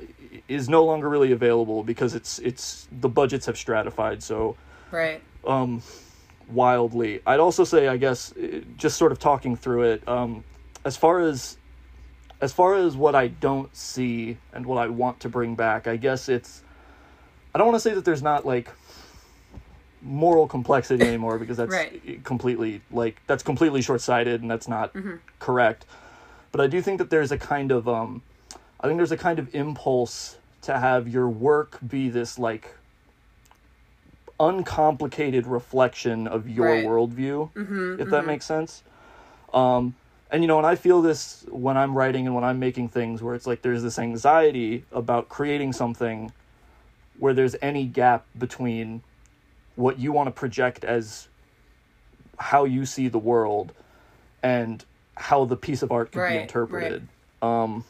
is 0.48 0.68
no 0.68 0.84
longer 0.84 1.08
really 1.08 1.32
available 1.32 1.82
because 1.82 2.14
it's 2.14 2.38
it's 2.40 2.88
the 3.00 3.08
budgets 3.08 3.46
have 3.46 3.56
stratified 3.56 4.22
so 4.22 4.56
right. 4.90 5.22
um 5.46 5.82
wildly 6.48 7.20
i'd 7.26 7.40
also 7.40 7.64
say 7.64 7.88
i 7.88 7.96
guess 7.96 8.32
just 8.76 8.96
sort 8.96 9.12
of 9.12 9.18
talking 9.18 9.56
through 9.56 9.82
it 9.82 10.06
um 10.08 10.44
as 10.84 10.96
far 10.96 11.20
as 11.20 11.56
as 12.42 12.52
far 12.52 12.74
as 12.74 12.96
what 12.96 13.14
i 13.14 13.26
don't 13.28 13.74
see 13.74 14.36
and 14.52 14.66
what 14.66 14.76
i 14.76 14.86
want 14.88 15.18
to 15.20 15.28
bring 15.30 15.54
back 15.54 15.86
i 15.86 15.96
guess 15.96 16.28
it's 16.28 16.62
i 17.54 17.58
don't 17.58 17.68
want 17.68 17.76
to 17.76 17.80
say 17.88 17.94
that 17.94 18.04
there's 18.04 18.22
not 18.22 18.44
like 18.44 18.68
moral 20.02 20.48
complexity 20.48 21.06
anymore 21.06 21.38
because 21.38 21.56
that's 21.56 21.72
Right. 21.72 22.22
completely 22.24 22.82
like 22.90 23.22
that's 23.28 23.42
completely 23.44 23.80
short-sighted 23.80 24.42
and 24.42 24.50
that's 24.50 24.66
not 24.68 24.92
correct 25.38 25.86
but 26.50 26.60
i 26.60 26.66
do 26.66 26.82
think 26.82 26.98
that 26.98 27.08
there's 27.10 27.30
a 27.32 27.38
kind 27.38 27.70
of 27.70 27.88
um 27.88 28.22
i 28.80 28.86
think 28.88 28.98
there's 28.98 29.12
a 29.12 29.16
kind 29.16 29.38
of 29.38 29.54
impulse 29.54 30.38
to 30.62 30.78
have 30.78 31.08
your 31.08 31.28
work 31.28 31.78
be 31.86 32.08
this 32.08 32.38
like 32.38 32.74
uncomplicated 34.40 35.46
reflection 35.46 36.26
of 36.26 36.48
your 36.48 36.66
Right. 36.66 36.84
worldview 36.84 37.50
Mm-hmm, 37.54 38.00
if 38.00 38.10
that 38.10 38.26
makes 38.26 38.44
sense 38.44 38.82
um 39.54 39.94
and 40.32 40.42
you 40.42 40.48
know 40.48 40.58
and 40.58 40.66
i 40.66 40.74
feel 40.74 41.02
this 41.02 41.44
when 41.50 41.76
i'm 41.76 41.96
writing 41.96 42.26
and 42.26 42.34
when 42.34 42.42
i'm 42.42 42.58
making 42.58 42.88
things 42.88 43.22
where 43.22 43.34
it's 43.34 43.46
like 43.46 43.62
there's 43.62 43.82
this 43.82 43.98
anxiety 43.98 44.84
about 44.90 45.28
creating 45.28 45.72
something 45.72 46.32
where 47.18 47.34
there's 47.34 47.54
any 47.62 47.84
gap 47.86 48.24
between 48.36 49.02
what 49.76 49.98
you 49.98 50.10
want 50.12 50.26
to 50.26 50.32
project 50.32 50.84
as 50.84 51.28
how 52.38 52.64
you 52.64 52.84
see 52.84 53.08
the 53.08 53.18
world 53.18 53.72
and 54.42 54.84
how 55.16 55.44
the 55.44 55.56
piece 55.56 55.82
of 55.82 55.92
art 55.92 56.10
can 56.10 56.22
Right, 56.22 56.30
be 56.30 56.34
right. 56.34 56.42
interpreted 56.42 57.08
um 57.42 57.84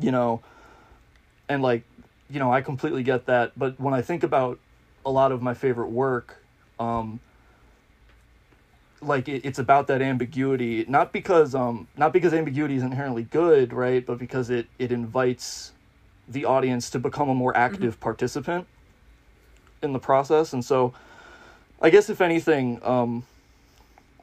you 0.00 0.10
know 0.10 0.42
and 1.48 1.62
like 1.62 1.84
you 2.28 2.38
know 2.38 2.52
i 2.52 2.60
completely 2.60 3.02
get 3.02 3.26
that 3.26 3.52
but 3.56 3.78
when 3.80 3.94
i 3.94 4.02
think 4.02 4.22
about 4.22 4.58
a 5.06 5.10
lot 5.10 5.32
of 5.32 5.40
my 5.40 5.54
favorite 5.54 5.88
work 5.88 6.36
um 6.78 7.20
like 9.00 9.28
it, 9.28 9.44
it's 9.44 9.58
about 9.58 9.86
that 9.86 10.02
ambiguity 10.02 10.84
not 10.88 11.12
because 11.12 11.54
um 11.54 11.88
not 11.96 12.12
because 12.12 12.34
ambiguity 12.34 12.76
is 12.76 12.82
inherently 12.82 13.22
good 13.24 13.72
right 13.72 14.04
but 14.06 14.18
because 14.18 14.50
it 14.50 14.66
it 14.78 14.90
invites 14.92 15.72
the 16.26 16.44
audience 16.44 16.90
to 16.90 16.98
become 16.98 17.28
a 17.28 17.34
more 17.34 17.56
active 17.56 18.00
participant 18.00 18.66
in 19.82 19.92
the 19.92 19.98
process. 19.98 20.52
And 20.52 20.64
so 20.64 20.92
i 21.80 21.90
guess 21.90 22.10
if 22.10 22.20
anything 22.20 22.80
um 22.82 23.24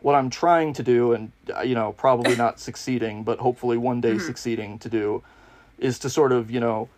what 0.02 0.14
i'm 0.16 0.30
trying 0.30 0.74
to 0.74 0.84
do 0.84 1.14
and 1.14 1.32
uh, 1.56 1.62
you 1.62 1.74
know 1.76 1.94
probably 1.94 2.36
not 2.36 2.60
succeeding 2.70 3.24
but 3.24 3.40
hopefully 3.40 3.78
one 3.78 4.02
day 4.02 4.18
succeeding 4.18 4.78
to 4.80 4.90
do 4.90 5.24
is 5.78 5.98
to 6.00 6.10
sort 6.10 6.32
of 6.34 6.52
you 6.52 6.60
know 6.60 6.90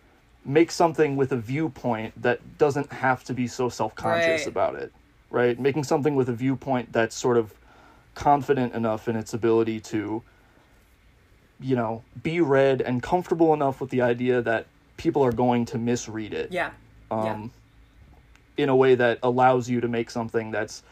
make 0.44 0.70
something 0.70 1.16
with 1.16 1.32
a 1.32 1.36
viewpoint 1.36 2.20
that 2.20 2.58
doesn't 2.58 2.92
have 2.92 3.22
to 3.24 3.34
be 3.34 3.46
so 3.46 3.68
self-conscious 3.68 4.46
Right. 4.46 4.50
about 4.52 4.74
it 4.74 4.92
right? 5.30 5.60
Making 5.60 5.84
something 5.84 6.16
with 6.16 6.28
a 6.28 6.32
viewpoint 6.32 6.92
that's 6.92 7.14
sort 7.14 7.36
of 7.36 7.54
confident 8.18 8.74
enough 8.74 9.06
in 9.08 9.14
its 9.16 9.32
ability 9.32 9.78
to 9.78 10.22
you 11.60 11.76
know 11.76 12.02
be 12.22 12.40
read 12.40 12.80
and 12.82 13.02
comfortable 13.02 13.54
enough 13.54 13.80
with 13.80 13.90
the 13.90 14.02
idea 14.02 14.42
that 14.42 14.66
people 14.96 15.22
are 15.24 15.32
going 15.32 15.64
to 15.64 15.78
misread 15.78 16.34
it 16.34 16.50
Yeah. 16.50 16.70
um, 17.12 17.24
Yeah. 18.58 18.64
in 18.64 18.68
a 18.68 18.76
way 18.76 18.96
that 18.96 19.18
allows 19.22 19.70
you 19.70 19.80
to 19.80 19.88
make 19.88 20.10
something 20.10 20.50
that's 20.50 20.82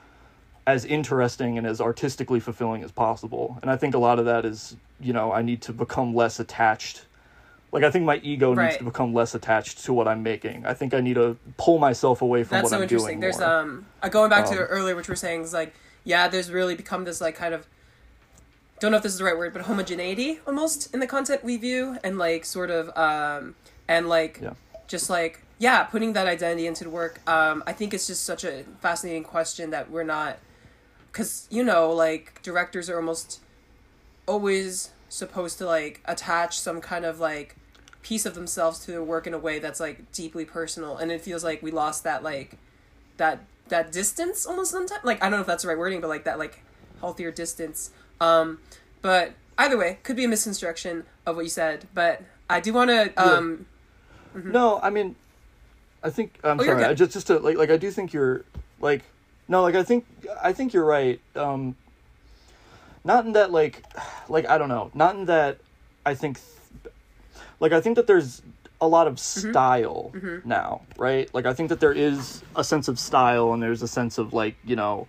as 0.66 0.84
interesting 0.84 1.58
and 1.58 1.66
as 1.66 1.80
artistically 1.80 2.40
fulfilling 2.40 2.82
as 2.84 2.90
possible. 2.92 3.58
And 3.62 3.70
I 3.70 3.76
think 3.76 3.94
a 3.94 3.98
lot 3.98 4.18
of 4.18 4.24
that 4.24 4.44
is, 4.44 4.76
you 5.00 5.12
know, 5.12 5.32
I 5.32 5.42
need 5.42 5.62
to 5.62 5.72
become 5.72 6.14
less 6.14 6.38
attached. 6.40 7.04
Like 7.72 7.82
I 7.84 7.90
think 7.90 8.04
my 8.04 8.16
ego 8.22 8.54
needs 8.54 8.76
to 8.78 8.84
become 8.84 9.12
less 9.14 9.34
attached 9.34 9.84
to 9.84 9.92
what 9.92 10.06
I'm 10.08 10.22
making. 10.22 10.64
I 10.66 10.74
think 10.74 10.94
I 10.94 11.00
need 11.00 11.14
to 11.14 11.36
pull 11.56 11.78
myself 11.78 12.22
away 12.22 12.42
from 12.44 12.56
That's 12.56 12.64
what 12.64 12.70
so 12.70 12.76
I'm 12.76 12.82
interesting. 12.84 13.08
doing. 13.14 13.20
There's 13.20 13.38
more. 13.40 13.48
um 13.48 13.86
uh, 14.02 14.08
going 14.08 14.30
back 14.30 14.46
to 14.46 14.58
Um, 14.58 14.66
earlier, 14.76 14.94
which 14.96 15.08
we're 15.08 15.14
saying 15.26 15.42
is 15.42 15.52
like, 15.52 15.74
yeah, 16.06 16.28
there's 16.28 16.50
really 16.50 16.74
become 16.74 17.04
this 17.04 17.20
like 17.20 17.34
kind 17.36 17.52
of 17.52 17.66
don't 18.80 18.90
know 18.92 18.96
if 18.96 19.02
this 19.02 19.12
is 19.12 19.18
the 19.18 19.24
right 19.24 19.36
word, 19.36 19.52
but 19.52 19.62
homogeneity 19.62 20.40
almost 20.46 20.94
in 20.94 21.00
the 21.00 21.06
content 21.06 21.44
we 21.44 21.58
view, 21.58 21.98
and 22.02 22.16
like 22.16 22.44
sort 22.46 22.70
of 22.70 22.96
um 22.96 23.54
and 23.88 24.08
like 24.08 24.38
Yeah. 24.42 24.54
just 24.86 25.10
like 25.10 25.40
yeah, 25.58 25.84
putting 25.84 26.12
that 26.12 26.26
identity 26.26 26.66
into 26.66 26.84
the 26.84 26.90
work. 26.90 27.20
Um, 27.26 27.62
I 27.66 27.72
think 27.72 27.94
it's 27.94 28.06
just 28.06 28.24
such 28.24 28.44
a 28.44 28.64
fascinating 28.82 29.24
question 29.24 29.70
that 29.70 29.90
we're 29.90 30.04
not, 30.04 30.38
because 31.10 31.46
you 31.50 31.64
know, 31.64 31.90
like 31.90 32.42
directors 32.42 32.90
are 32.90 32.96
almost 32.96 33.40
always 34.26 34.90
supposed 35.08 35.56
to 35.58 35.64
like 35.64 36.02
attach 36.04 36.60
some 36.60 36.80
kind 36.82 37.04
of 37.06 37.20
like 37.20 37.56
piece 38.02 38.26
of 38.26 38.34
themselves 38.34 38.80
to 38.84 38.90
their 38.92 39.02
work 39.02 39.26
in 39.26 39.32
a 39.32 39.38
way 39.38 39.58
that's 39.58 39.80
like 39.80 40.12
deeply 40.12 40.44
personal, 40.44 40.98
and 40.98 41.10
it 41.10 41.22
feels 41.22 41.42
like 41.42 41.62
we 41.62 41.70
lost 41.70 42.04
that 42.04 42.22
like 42.22 42.58
that 43.16 43.40
that 43.68 43.92
distance 43.92 44.46
almost 44.46 44.70
sometimes. 44.70 45.04
Like 45.04 45.22
I 45.22 45.26
don't 45.26 45.32
know 45.32 45.40
if 45.40 45.46
that's 45.46 45.62
the 45.62 45.68
right 45.68 45.78
wording, 45.78 46.00
but 46.00 46.08
like 46.08 46.24
that 46.24 46.38
like 46.38 46.62
healthier 47.00 47.30
distance. 47.30 47.90
Um, 48.20 48.58
but 49.02 49.32
either 49.58 49.76
way, 49.76 49.98
could 50.02 50.16
be 50.16 50.24
a 50.24 50.28
misconstruction 50.28 51.04
of 51.26 51.36
what 51.36 51.44
you 51.44 51.50
said. 51.50 51.86
But 51.94 52.22
I 52.48 52.60
do 52.60 52.72
want 52.72 52.90
to 52.90 53.12
um. 53.22 53.66
No, 54.34 54.78
I 54.82 54.90
mean, 54.90 55.16
I 56.02 56.10
think 56.10 56.38
I'm 56.44 56.60
Oh, 56.60 56.64
sorry. 56.64 56.84
I 56.84 56.94
just 56.94 57.12
just 57.12 57.26
to 57.28 57.38
like 57.38 57.56
like 57.56 57.70
I 57.70 57.76
do 57.76 57.90
think 57.90 58.12
you're 58.12 58.44
like 58.80 59.02
no 59.48 59.62
like 59.62 59.74
I 59.74 59.82
think 59.82 60.04
I 60.42 60.52
think 60.52 60.72
you're 60.74 60.84
right. 60.84 61.20
Um, 61.34 61.74
not 63.04 63.24
in 63.24 63.32
that 63.32 63.50
like 63.50 63.82
like 64.28 64.48
I 64.48 64.58
don't 64.58 64.68
know. 64.68 64.90
Not 64.94 65.14
in 65.16 65.24
that 65.26 65.58
I 66.04 66.14
think 66.14 66.38
like 67.60 67.72
I 67.72 67.80
think 67.80 67.96
that 67.96 68.06
there's 68.06 68.42
a 68.80 68.88
lot 68.88 69.06
of 69.06 69.14
Mm-hmm. 69.14 69.50
style 69.50 70.12
now, 70.44 70.86
right? 70.98 71.32
Like 71.34 71.46
I 71.46 71.52
think 71.54 71.68
that 71.70 71.80
there 71.80 71.92
is 71.92 72.42
a 72.54 72.62
sense 72.64 72.88
of 72.88 72.98
style 72.98 73.52
and 73.52 73.62
there's 73.62 73.82
a 73.82 73.88
sense 73.88 74.18
of 74.18 74.32
like 74.32 74.56
you 74.64 74.76
know 74.76 75.08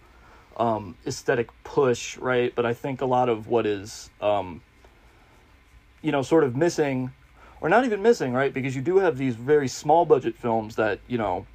um, 0.58 0.98
aesthetic 1.06 1.50
push, 1.64 2.18
right? 2.18 2.54
But 2.56 2.66
I 2.66 2.74
think 2.74 3.02
a 3.02 3.06
lot 3.06 3.30
of 3.30 3.48
what 3.48 3.66
is 3.66 4.10
um, 4.22 4.62
you 6.02 6.12
know 6.12 6.22
sort 6.22 6.44
of 6.44 6.56
missing 6.56 7.12
or 7.62 7.70
not 7.70 7.86
even 7.86 8.02
missing, 8.02 8.34
right? 8.34 8.54
Because 8.54 8.76
you 8.76 8.82
do 8.82 8.98
have 9.00 9.18
these 9.18 9.36
very 9.36 9.68
small 9.68 10.06
budget 10.06 10.36
films 10.38 10.76
that 10.76 11.02
you 11.08 11.18
know 11.18 11.46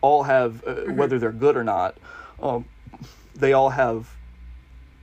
all 0.00 0.22
have, 0.24 0.64
uh, 0.66 0.74
whether 0.92 1.18
they're 1.18 1.30
good 1.32 1.56
or 1.56 1.64
not, 1.64 1.98
um, 2.40 2.64
they 3.34 3.52
all 3.52 3.70
have 3.70 4.16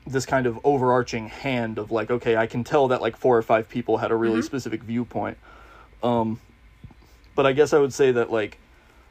this 0.07 0.25
kind 0.25 0.47
of 0.47 0.59
overarching 0.63 1.27
hand 1.27 1.77
of 1.77 1.91
like, 1.91 2.09
okay, 2.09 2.36
I 2.36 2.47
can 2.47 2.63
tell 2.63 2.88
that 2.88 3.01
like 3.01 3.15
four 3.15 3.38
or 3.38 3.41
five 3.43 3.69
people 3.69 3.97
had 3.97 4.09
a 4.09 4.15
really 4.15 4.41
specific 4.41 4.81
viewpoint. 4.81 5.38
Um, 6.01 6.39
but 7.38 7.46
I 7.46 7.53
guess 7.53 7.72
I 7.72 7.77
would 7.79 7.94
say 7.94 8.12
that 8.12 8.29
like, 8.32 8.58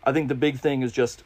I 0.04 0.12
think 0.12 0.28
the 0.28 0.34
big 0.34 0.58
thing 0.58 0.82
is 0.82 0.92
just 0.92 1.22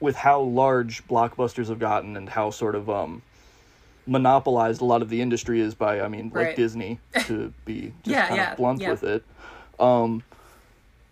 with 0.00 0.16
how 0.16 0.40
large 0.40 1.06
blockbusters 1.06 1.68
have 1.68 1.78
gotten 1.78 2.16
and 2.16 2.28
how 2.28 2.50
sort 2.50 2.74
of 2.74 2.88
um 2.90 3.22
monopolized 4.06 4.80
a 4.80 4.84
lot 4.86 5.02
of 5.02 5.10
the 5.10 5.20
industry 5.20 5.60
is 5.60 5.74
by 5.74 6.00
I 6.00 6.08
mean 6.08 6.26
like 6.34 6.34
Right. 6.46 6.56
Disney 6.56 6.98
to 7.26 7.52
be 7.66 7.92
just 8.02 8.16
Yeah, 8.16 8.26
kind 8.26 8.36
yeah, 8.38 8.50
of 8.52 8.56
blunt 8.56 8.80
yeah. 8.80 8.90
with 8.90 9.04
it. 9.04 9.22
Um 9.78 10.22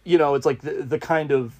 you 0.04 0.18
know, 0.18 0.34
it's 0.34 0.46
like 0.46 0.60
the 0.62 0.72
the 0.82 0.98
kind 0.98 1.30
of 1.30 1.52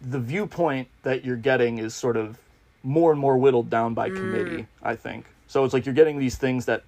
the 0.00 0.18
viewpoint 0.18 0.88
that 1.02 1.24
you're 1.24 1.36
getting 1.36 1.78
is 1.78 1.94
sort 1.94 2.16
of 2.16 2.38
more 2.82 3.12
and 3.12 3.20
more 3.20 3.36
whittled 3.36 3.68
down 3.70 3.92
Mm. 3.92 3.94
by 3.94 4.08
committee, 4.10 4.66
I 4.82 4.96
think. 4.96 5.26
So 5.48 5.64
it's 5.64 5.74
like 5.74 5.84
you're 5.86 5.94
getting 5.94 6.18
these 6.18 6.36
things 6.36 6.64
that 6.64 6.82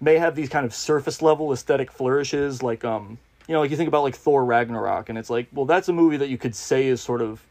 may 0.00 0.16
have 0.18 0.34
these 0.34 0.48
kind 0.48 0.64
of 0.64 0.74
surface 0.74 1.20
level 1.20 1.52
aesthetic 1.52 1.92
flourishes 1.92 2.62
like 2.62 2.84
um 2.84 3.18
you 3.48 3.54
know, 3.54 3.60
like 3.60 3.70
you 3.70 3.76
think 3.76 3.88
about 3.88 4.02
like 4.02 4.14
Thor 4.14 4.44
Ragnarok 4.44 5.08
and 5.08 5.18
it's 5.18 5.30
like, 5.30 5.48
well 5.52 5.64
that's 5.64 5.88
a 5.88 5.92
movie 5.92 6.18
that 6.18 6.28
you 6.28 6.38
could 6.38 6.54
say 6.54 6.86
is 6.86 7.00
sort 7.00 7.22
of 7.22 7.42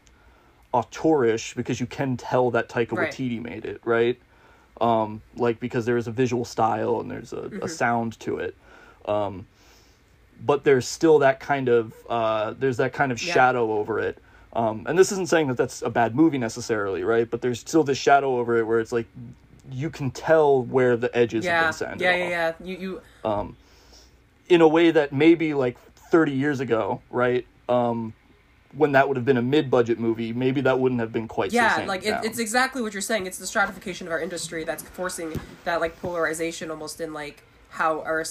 auteurish 0.72 1.54
because 1.56 1.80
you 1.80 1.86
can 1.86 2.16
tell 2.16 2.50
that 2.52 2.68
Taika 2.68 2.92
Right. 2.92 3.10
Waititi 3.10 3.42
made 3.42 3.64
it, 3.64 3.80
right? 3.84 4.18
Um, 4.80 5.20
like 5.36 5.58
because 5.60 5.86
there 5.86 5.96
is 5.96 6.06
a 6.06 6.12
visual 6.12 6.44
style 6.44 7.00
and 7.00 7.10
there's 7.10 7.32
a, 7.32 7.36
Mm-hmm. 7.36 7.64
a 7.64 7.68
sound 7.68 8.18
to 8.20 8.38
it. 8.38 8.54
Um, 9.06 9.46
but 10.46 10.62
there's 10.62 10.86
still 10.86 11.18
that 11.18 11.40
kind 11.40 11.68
of 11.68 11.92
uh, 12.08 12.54
there's 12.58 12.76
that 12.76 12.92
kind 12.92 13.10
of 13.10 13.20
Yeah. 13.20 13.34
shadow 13.34 13.72
over 13.72 13.98
it. 13.98 14.18
Um, 14.52 14.84
and 14.86 14.96
this 14.98 15.10
isn't 15.12 15.28
saying 15.28 15.48
that 15.48 15.56
that's 15.56 15.82
a 15.82 15.90
bad 15.90 16.14
movie 16.14 16.38
necessarily, 16.38 17.02
right? 17.02 17.28
But 17.28 17.42
there's 17.42 17.60
still 17.60 17.82
this 17.82 17.98
shadow 17.98 18.38
over 18.38 18.56
it 18.56 18.64
where 18.64 18.78
it's 18.78 18.92
like 18.92 19.06
you 19.70 19.90
can 19.90 20.10
tell 20.10 20.62
where 20.62 20.96
the 20.96 21.14
edges 21.16 21.44
have 21.46 21.64
been 21.64 21.72
sanded 21.72 22.02
yeah, 22.02 22.12
off 22.12 22.18
yeah, 22.18 22.28
yeah. 22.28 22.52
You, 22.66 22.76
you, 22.76 23.02
in 24.48 24.60
a 24.60 24.68
way 24.68 24.90
that 24.90 25.12
maybe 25.12 25.54
like 25.54 25.76
30 26.10 26.32
years 26.32 26.60
ago, 26.60 27.00
right? 27.10 27.46
Um, 27.68 28.14
when 28.72 28.92
that 28.92 29.08
would 29.08 29.16
have 29.16 29.24
been 29.24 29.36
a 29.36 29.42
mid-budget 29.42 29.98
movie, 29.98 30.32
maybe 30.32 30.60
that 30.62 30.78
wouldn't 30.78 31.00
have 31.00 31.12
been 31.12 31.26
quite 31.26 31.52
yeah, 31.52 31.70
sanded 31.70 31.88
like 31.88 32.04
it, 32.04 32.18
it's 32.22 32.38
exactly 32.38 32.82
what 32.82 32.92
you're 32.92 33.00
saying. 33.00 33.26
It's 33.26 33.38
the 33.38 33.46
stratification 33.46 34.06
of 34.06 34.12
our 34.12 34.20
industry 34.20 34.64
that's 34.64 34.82
forcing 34.82 35.40
that 35.64 35.80
like 35.80 36.00
polarization 36.00 36.70
almost 36.70 37.00
in 37.00 37.12
like 37.14 37.42
how 37.70 38.02
our, 38.02 38.24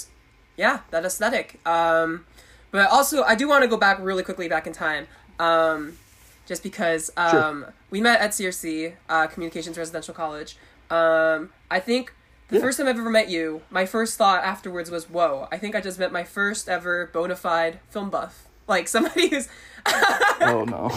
yeah, 0.55 0.81
that 0.91 1.05
aesthetic. 1.05 1.59
Um, 1.65 2.25
but 2.71 2.89
also 2.89 3.23
I 3.23 3.35
do 3.35 3.47
want 3.47 3.63
to 3.63 3.67
go 3.67 3.77
back 3.77 3.97
really 3.99 4.23
quickly 4.23 4.47
back 4.47 4.67
in 4.67 4.73
time, 4.73 5.07
um, 5.39 5.97
just 6.45 6.61
because 6.61 7.11
um, 7.17 7.65
we 7.89 7.99
met 7.99 8.21
at 8.21 8.31
CRC, 8.31 8.93
uh, 9.09 9.27
Communications 9.27 9.77
Residential 9.77 10.13
College. 10.13 10.57
Um, 10.89 11.49
I 11.69 11.79
think 11.79 12.13
the 12.49 12.55
Yeah. 12.57 12.61
first 12.61 12.77
time 12.77 12.87
I've 12.87 12.97
ever 12.97 13.09
met 13.09 13.29
you, 13.29 13.61
my 13.69 13.85
first 13.85 14.17
thought 14.17 14.43
afterwards 14.43 14.89
was, 14.91 15.09
"Whoa! 15.09 15.47
I 15.51 15.57
think 15.57 15.75
I 15.75 15.81
just 15.81 15.99
met 15.99 16.11
my 16.11 16.23
first 16.23 16.69
ever 16.69 17.07
bona 17.13 17.35
fide 17.35 17.79
film 17.89 18.09
buff." 18.09 18.47
Like 18.67 18.87
somebody 18.87 19.29
who's, 19.29 19.47
oh 19.85 20.65
no, 20.69 20.91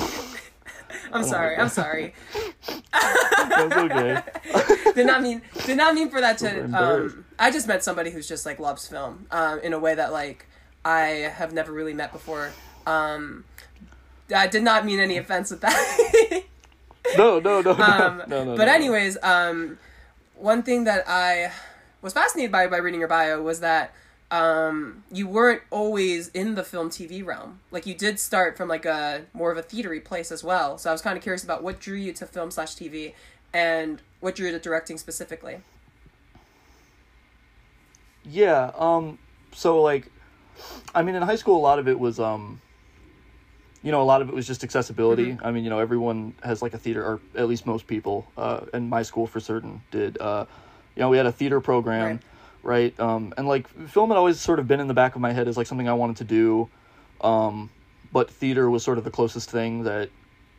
I'm 1.13 1.23
sorry, 1.25 1.57
I'm 1.57 1.69
sorry. 1.69 2.15
that's 2.67 3.73
okay. 3.77 4.23
did 4.95 5.07
not 5.07 5.23
mean 5.23 5.41
did 5.67 5.77
not 5.77 5.95
mean 5.95 6.11
for 6.11 6.21
that 6.21 6.37
to 6.39 6.65
um 6.77 7.25
i 7.39 7.51
just 7.51 7.67
met 7.69 7.83
somebody 7.85 8.11
who's 8.11 8.29
just 8.29 8.45
like 8.45 8.59
loves 8.59 8.87
film 8.89 9.27
um 9.31 9.61
in 9.61 9.73
a 9.73 9.79
way 9.79 9.95
that 9.95 10.13
like 10.13 10.47
i 10.85 11.31
have 11.37 11.53
never 11.53 11.73
really 11.73 11.95
met 11.95 12.13
before 12.13 12.51
um 12.87 13.45
i 14.35 14.47
did 14.49 14.63
not 14.63 14.85
mean 14.85 14.99
any 14.99 15.17
offense 15.17 15.51
with 15.51 15.61
that 15.61 16.43
No, 17.17 17.39
no, 17.41 17.61
no, 17.61 17.73
no, 17.73 17.85
um 17.85 18.23
no, 18.27 18.45
no. 18.45 18.57
but 18.57 18.67
no. 18.67 18.73
anyways 18.73 19.17
um 19.23 19.79
one 20.41 20.63
thing 20.63 20.85
that 20.85 21.05
i 21.09 21.53
was 22.03 22.13
fascinated 22.13 22.51
by 22.51 22.67
by 22.67 22.79
reading 22.79 23.01
your 23.01 23.09
bio 23.09 23.41
was 23.43 23.61
that 23.61 23.93
um 24.31 25.03
you 25.11 25.27
weren't 25.27 25.63
always 25.71 26.29
in 26.29 26.55
the 26.55 26.63
film 26.63 26.89
tv 26.89 27.25
realm. 27.25 27.61
Like 27.71 27.87
you 27.87 27.95
did 27.95 28.21
start 28.21 28.57
from 28.57 28.69
like 28.69 28.85
a 28.85 29.23
more 29.33 29.51
of 29.51 29.59
a 29.59 29.63
theatery 29.63 30.03
place 30.05 30.31
as 30.31 30.45
well. 30.45 30.79
So 30.79 30.89
i 30.89 30.93
was 30.93 31.03
kind 31.03 31.17
of 31.17 31.23
curious 31.23 31.43
about 31.43 31.63
what 31.63 31.81
drew 31.81 31.97
you 31.97 32.13
to 32.15 32.27
film 32.27 32.51
slash 32.51 32.75
tv 32.75 33.15
and 33.53 34.01
what 34.21 34.37
drew 34.37 34.47
you 34.47 34.53
to 34.53 34.61
directing 34.61 34.99
specifically. 34.99 35.61
Yeah, 38.25 38.71
um 38.77 39.19
so 39.53 39.83
like 39.83 40.11
I 40.95 41.03
mean 41.03 41.17
in 41.17 41.23
high 41.23 41.37
school 41.37 41.57
a 41.57 41.65
lot 41.65 41.79
of 41.79 41.89
it 41.89 41.99
was 41.99 42.21
um 42.21 42.61
you 43.83 43.91
know, 43.91 44.03
a 44.03 44.05
lot 44.05 44.21
of 44.23 44.29
it 44.29 44.35
was 44.35 44.47
just 44.47 44.63
accessibility. 44.63 45.33
Mm-hmm. 45.33 45.47
I 45.47 45.51
mean, 45.53 45.65
you 45.65 45.71
know, 45.71 45.79
everyone 45.79 46.35
has 46.43 46.61
like 46.63 46.75
a 46.75 46.79
theater 46.79 47.05
or 47.05 47.21
at 47.35 47.49
least 47.49 47.67
most 47.67 47.87
people, 47.87 48.27
uh 48.37 48.61
and 48.75 48.91
my 48.91 49.03
school 49.03 49.27
for 49.27 49.41
certain 49.41 49.83
did 49.91 50.19
uh 50.21 50.45
you 50.97 51.01
know, 51.01 51.09
we 51.09 51.17
had 51.17 51.27
a 51.27 51.33
theater 51.33 51.61
program, 51.61 52.21
right? 52.63 52.99
Um 53.01 53.33
and 53.37 53.49
like 53.49 53.69
film 53.89 54.11
had 54.11 54.17
always 54.17 54.41
sort 54.41 54.59
of 54.59 54.69
been 54.69 54.81
in 54.81 54.89
the 54.89 54.95
back 54.95 55.15
of 55.15 55.21
my 55.21 55.33
head 55.33 55.49
as 55.49 55.57
like 55.57 55.67
something 55.67 55.89
I 55.89 55.95
wanted 55.95 56.17
to 56.17 56.25
do. 56.25 56.69
Um 57.21 57.71
but 58.13 58.31
theater 58.31 58.69
was 58.69 58.83
sort 58.83 58.99
of 58.99 59.05
the 59.05 59.11
closest 59.11 59.51
thing 59.51 59.85
that 59.85 60.11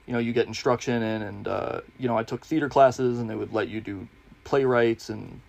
you 0.08 0.14
know, 0.14 0.20
you 0.20 0.34
get 0.34 0.48
instruction 0.48 1.04
in 1.04 1.22
and 1.22 1.48
uh 1.48 1.82
you 2.00 2.08
know, 2.08 2.18
I 2.18 2.24
took 2.24 2.46
theater 2.46 2.70
classes 2.70 3.20
and 3.20 3.30
they 3.30 3.36
would 3.36 3.54
let 3.54 3.68
you 3.70 3.82
do 3.82 4.08
playwrights 4.44 5.10
and 5.10 5.42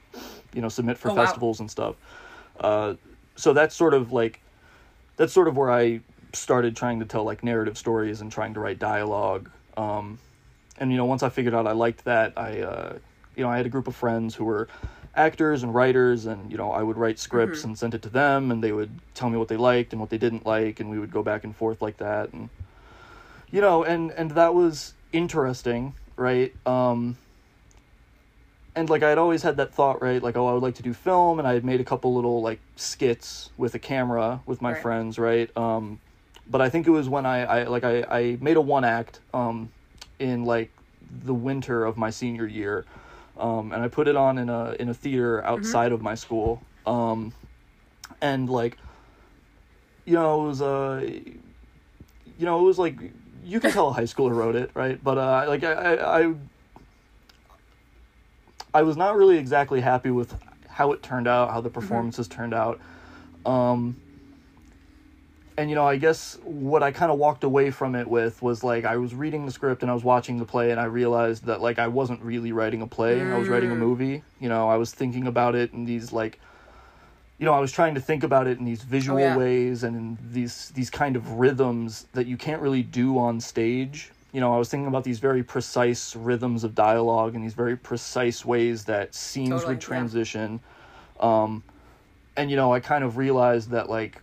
you 0.53 0.61
know, 0.61 0.69
submit 0.69 0.99
for 0.99 1.11
Oh, 1.11 1.15
wow. 1.15 1.25
festivals 1.25 1.61
and 1.61 1.71
stuff. 1.71 1.97
Uh, 2.61 2.95
so 3.35 3.55
that's 3.55 3.75
sort 3.75 3.95
of 3.95 4.13
like 4.13 4.41
that's 5.17 5.33
sort 5.33 5.49
of 5.49 5.57
where 5.57 5.71
I 5.71 6.01
started 6.33 6.77
trying 6.77 7.01
to 7.01 7.07
tell 7.07 7.25
like 7.25 7.43
narrative 7.45 7.77
stories 7.79 8.21
and 8.21 8.31
trying 8.33 8.55
to 8.55 8.61
write 8.61 8.79
dialogue. 8.79 9.51
Um, 9.77 10.19
and 10.79 10.91
you 10.91 10.97
know, 10.97 11.05
once 11.05 11.23
I 11.23 11.29
figured 11.29 11.55
out 11.55 11.67
I 11.67 11.73
liked 11.73 12.05
that, 12.05 12.33
I 12.37 12.61
uh, 12.61 12.99
you 13.37 13.43
know 13.45 13.51
I 13.51 13.57
had 13.57 13.67
a 13.67 13.71
group 13.71 13.87
of 13.89 13.95
friends 13.97 14.35
who 14.35 14.45
were 14.45 14.69
actors 15.15 15.63
and 15.63 15.75
writers, 15.75 16.27
and 16.27 16.51
you 16.51 16.57
know 16.57 16.71
I 16.73 16.83
would 16.83 16.97
write 16.97 17.19
scripts 17.19 17.65
and 17.65 17.79
send 17.79 17.95
it 17.95 18.03
to 18.03 18.09
them, 18.09 18.51
and 18.51 18.63
they 18.63 18.73
would 18.73 19.01
tell 19.15 19.31
me 19.31 19.39
what 19.39 19.49
they 19.49 19.57
liked 19.57 19.93
and 19.93 20.01
what 20.01 20.11
they 20.11 20.19
didn't 20.19 20.47
like, 20.47 20.81
and 20.81 20.91
we 20.91 20.99
would 20.99 21.13
go 21.13 21.23
back 21.23 21.45
and 21.45 21.55
forth 21.55 21.83
like 21.83 21.99
that, 21.99 22.33
and 22.33 22.49
you 23.51 23.61
know, 23.61 23.85
and 23.85 24.11
and 24.13 24.33
that 24.33 24.55
was 24.55 24.95
interesting, 25.13 25.95
right? 26.17 26.55
Um, 26.67 27.19
and 28.75 28.89
like 28.89 29.03
I'd 29.03 29.19
always 29.19 29.43
had 29.43 29.59
that 29.59 29.75
thought, 29.75 30.01
right? 30.01 30.23
Like, 30.23 30.37
oh, 30.37 30.47
I 30.47 30.53
would 30.55 30.63
like 30.63 30.77
to 30.77 30.83
do 30.83 30.95
film, 30.95 31.39
and 31.39 31.47
I 31.47 31.55
had 31.55 31.65
made 31.65 31.81
a 31.81 31.85
couple 31.85 32.15
little 32.15 32.41
like 32.41 32.61
skits 32.77 33.51
with 33.57 33.75
a 33.75 33.79
camera 33.79 34.41
with 34.47 34.63
my 34.63 34.73
Right. 34.73 34.83
friends, 34.83 35.19
right? 35.19 35.55
Um, 35.57 36.01
but 36.49 36.61
I 36.61 36.69
think 36.69 36.87
it 36.87 36.91
was 36.91 37.09
when 37.09 37.27
I, 37.27 37.45
I 37.45 37.63
like 37.65 37.85
I, 37.85 38.03
I 38.03 38.39
made 38.41 38.57
a 38.57 38.61
one 38.61 38.85
act 38.85 39.21
um, 39.33 39.71
in 40.19 40.45
like 40.45 40.71
the 41.25 41.35
winter 41.35 41.85
of 41.85 41.97
my 41.97 42.11
senior 42.11 42.47
year, 42.47 42.85
um, 43.39 43.73
and 43.73 43.83
I 43.83 43.89
put 43.89 44.09
it 44.09 44.17
on 44.17 44.39
in 44.39 44.49
a 44.49 44.73
in 44.79 44.89
a 44.89 44.95
theater 44.95 45.45
outside 45.45 45.93
of 45.93 46.03
my 46.03 46.15
school, 46.15 46.63
um, 46.87 47.33
and 48.21 48.49
like, 48.49 48.77
you 50.05 50.15
know, 50.15 50.45
it 50.45 50.47
was 50.49 50.63
uh, 50.63 51.01
you 52.39 52.47
know, 52.47 52.61
it 52.61 52.65
was 52.65 52.79
like 52.79 52.99
you 53.45 53.61
can 53.61 53.71
tell 53.71 53.89
a 53.89 53.93
high 53.93 54.03
schooler 54.03 54.35
wrote 54.35 54.57
it, 54.57 54.71
right? 54.75 55.03
But 55.03 55.19
uh, 55.19 55.45
like 55.49 55.65
I, 55.65 55.73
I, 55.73 56.21
I 56.21 56.35
I 58.75 58.83
was 58.83 58.97
not 58.97 59.17
really 59.17 59.39
exactly 59.39 59.81
happy 59.81 60.11
with 60.11 60.35
how 60.69 60.93
it 60.93 61.03
turned 61.03 61.29
out, 61.29 61.51
how 61.51 61.61
the 61.61 61.71
performances 61.71 62.27
turned 62.29 62.55
out. 62.55 62.81
Um, 63.45 63.97
and 65.57 65.69
you 65.69 65.77
know, 65.77 65.87
I 65.87 65.97
guess 65.97 66.39
what 66.45 66.83
I 66.83 66.93
kind 66.93 67.13
of 67.13 67.19
walked 67.19 67.45
away 67.45 67.71
from 67.71 67.95
it 67.95 68.07
with 68.07 68.41
was 68.43 68.65
like 68.65 68.85
I 68.85 68.97
was 68.97 69.15
reading 69.15 69.45
the 69.45 69.53
script 69.53 69.83
and 69.83 69.91
I 69.91 69.95
was 69.95 70.05
watching 70.05 70.39
the 70.39 70.45
play 70.45 70.71
and 70.71 70.81
I 70.81 70.85
realized 70.85 71.45
that 71.47 71.61
like 71.61 71.79
I 71.79 71.89
wasn't 71.89 72.23
really 72.23 72.53
writing 72.53 72.83
a 72.83 72.87
play, 72.87 73.21
I 73.21 73.39
was 73.39 73.49
writing 73.49 73.71
a 73.71 73.77
movie. 73.77 74.23
You 74.41 74.49
know, 74.49 74.69
I 74.69 74.77
was 74.77 74.93
thinking 74.93 75.27
about 75.27 75.55
it 75.55 75.73
in 75.73 75.85
these 75.85 76.13
like 76.13 76.39
you 77.39 77.47
know, 77.47 77.55
I 77.55 77.61
was 77.61 77.73
trying 77.73 77.97
to 77.97 78.01
think 78.01 78.23
about 78.23 78.47
it 78.47 78.59
in 78.59 78.65
these 78.65 78.83
visual 78.83 79.19
yeah. 79.19 79.37
ways 79.37 79.83
and 79.83 79.97
in 79.97 80.19
these 80.31 80.71
these 80.77 80.91
kind 80.91 81.17
of 81.17 81.29
rhythms 81.33 82.07
that 82.13 82.27
you 82.27 82.37
can't 82.37 82.63
really 82.63 82.85
do 82.85 83.19
on 83.19 83.41
stage. 83.41 84.13
You 84.33 84.41
know, 84.41 84.55
I 84.55 84.59
was 84.59 84.69
thinking 84.69 84.87
about 84.87 85.05
these 85.05 85.19
very 85.19 85.43
precise 85.43 86.15
rhythms 86.15 86.65
of 86.65 86.75
dialogue 86.75 87.35
and 87.35 87.43
these 87.43 87.55
very 87.55 87.77
precise 87.77 88.45
ways 88.45 88.85
that 88.85 89.15
scenes 89.15 89.51
Totally, 89.51 89.75
would 89.75 89.83
yeah. 89.83 89.89
transition. 89.89 90.61
Um, 91.21 91.63
and 92.37 92.51
you 92.51 92.57
know, 92.57 92.73
I 92.73 92.81
kind 92.81 93.05
of 93.05 93.17
realized 93.17 93.71
that 93.71 93.91
like 93.91 94.23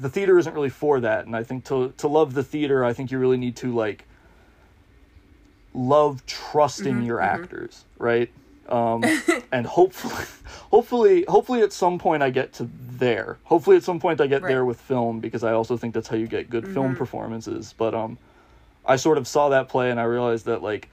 the 0.00 0.08
theater 0.10 0.38
isn't 0.38 0.54
really 0.54 0.70
for 0.70 1.00
that, 1.00 1.26
and 1.26 1.34
I 1.36 1.42
think 1.44 1.64
to 1.66 1.92
to 1.98 2.08
love 2.08 2.34
the 2.34 2.44
theater, 2.44 2.84
I 2.84 2.92
think 2.92 3.10
you 3.10 3.18
really 3.18 3.36
need 3.38 3.56
to 3.56 3.74
like 3.74 4.06
love 5.74 6.24
trusting 6.26 6.96
Mm-hmm, 6.96 7.06
your 7.06 7.20
actors, 7.20 7.84
right? 7.98 8.30
Um, 8.68 9.02
and 9.52 9.66
hopefully, 9.66 10.24
hopefully, 10.70 11.24
hopefully, 11.28 11.62
at 11.62 11.72
some 11.72 11.98
point 11.98 12.22
I 12.22 12.30
get 12.30 12.52
to 12.54 12.68
there. 12.78 13.38
Hopefully, 13.44 13.76
at 13.76 13.84
some 13.84 14.00
point 14.00 14.20
I 14.20 14.26
get 14.26 14.42
Right. 14.42 14.42
Mm-hmm. 14.42 14.48
there 14.48 14.64
with 14.64 14.80
film 14.80 15.20
because 15.20 15.44
I 15.44 15.52
also 15.52 15.76
think 15.76 15.94
that's 15.94 16.08
how 16.08 16.16
you 16.16 16.26
get 16.26 16.50
good 16.50 16.66
film 16.66 16.94
performances. 16.94 17.74
But 17.76 17.94
um, 17.94 18.18
I 18.84 18.96
sort 18.96 19.18
of 19.18 19.26
saw 19.26 19.48
that 19.50 19.68
play 19.68 19.90
and 19.90 20.00
I 20.00 20.04
realized 20.04 20.46
that 20.46 20.62
like, 20.62 20.90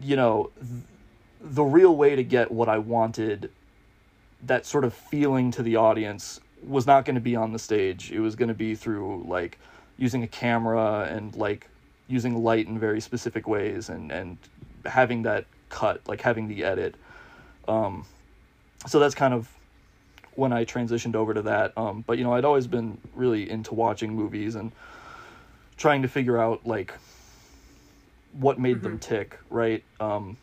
you 0.00 0.16
know, 0.16 0.50
th- 0.58 0.82
the 1.40 1.64
real 1.64 1.96
way 1.96 2.16
to 2.16 2.24
get 2.24 2.50
what 2.50 2.68
I 2.68 2.78
wanted, 2.78 3.50
that 4.42 4.66
sort 4.66 4.84
of 4.84 4.92
feeling 4.94 5.50
to 5.52 5.62
the 5.62 5.76
audience, 5.76 6.40
was 6.66 6.86
not 6.86 7.04
going 7.04 7.14
to 7.14 7.20
be 7.20 7.36
on 7.36 7.52
the 7.52 7.58
stage. 7.58 8.10
It 8.12 8.20
was 8.20 8.36
going 8.36 8.48
to 8.48 8.54
be 8.54 8.74
through 8.74 9.24
like 9.26 9.58
using 9.98 10.22
a 10.22 10.28
camera 10.28 11.08
and 11.10 11.34
like 11.36 11.68
using 12.08 12.42
light 12.42 12.66
in 12.66 12.78
very 12.78 13.00
specific 13.00 13.46
ways 13.46 13.88
and 13.88 14.10
and 14.10 14.38
having 14.84 15.22
that 15.22 15.44
cut, 15.68 16.00
like 16.06 16.20
having 16.20 16.48
the 16.48 16.64
edit. 16.64 16.94
Um, 17.68 18.04
so 18.86 18.98
that's 18.98 19.14
kind 19.14 19.34
of 19.34 19.48
when 20.34 20.52
I 20.52 20.64
transitioned 20.64 21.14
over 21.14 21.34
to 21.34 21.42
that. 21.42 21.76
Um, 21.76 22.04
but 22.06 22.18
you 22.18 22.24
know, 22.24 22.32
I'd 22.32 22.44
always 22.44 22.66
been 22.66 22.98
really 23.14 23.48
into 23.48 23.74
watching 23.74 24.14
movies 24.14 24.54
and 24.54 24.72
trying 25.76 26.02
to 26.02 26.08
figure 26.08 26.38
out 26.38 26.66
like 26.66 26.94
what 28.32 28.58
made 28.58 28.82
them 28.82 28.98
tick, 28.98 29.38
right? 29.50 29.82
Um, 29.98 30.36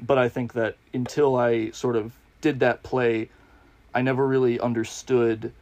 but 0.00 0.18
I 0.18 0.28
think 0.28 0.54
that 0.54 0.76
until 0.94 1.36
I 1.36 1.70
sort 1.70 1.96
of 1.96 2.12
did 2.40 2.60
that 2.60 2.82
play, 2.82 3.28
I 3.98 4.02
never 4.02 4.26
really 4.26 4.60
understood. 4.60 5.52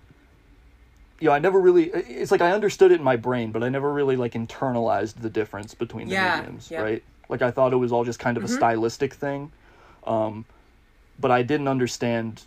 You 1.20 1.28
know, 1.28 1.32
I 1.32 1.38
never 1.38 1.58
really. 1.58 1.84
It's 1.88 2.30
like 2.30 2.42
I 2.42 2.52
understood 2.52 2.92
it 2.92 2.96
in 2.96 3.02
my 3.02 3.16
brain, 3.16 3.50
but 3.50 3.62
I 3.62 3.70
never 3.70 3.90
really 3.92 4.16
like 4.16 4.34
internalized 4.34 5.22
the 5.22 5.30
difference 5.30 5.74
between 5.74 6.08
the 6.08 6.12
Yeah, 6.14 6.36
mediums, 6.36 6.70
yeah. 6.70 6.82
right? 6.82 7.02
Like 7.30 7.40
I 7.40 7.50
thought 7.50 7.72
it 7.72 7.76
was 7.76 7.92
all 7.92 8.04
just 8.04 8.18
kind 8.18 8.36
of 8.36 8.44
Mm-hmm. 8.44 8.52
a 8.52 8.56
stylistic 8.56 9.14
thing, 9.14 9.50
um, 10.06 10.44
but 11.18 11.30
I 11.30 11.42
didn't 11.42 11.68
understand 11.68 12.42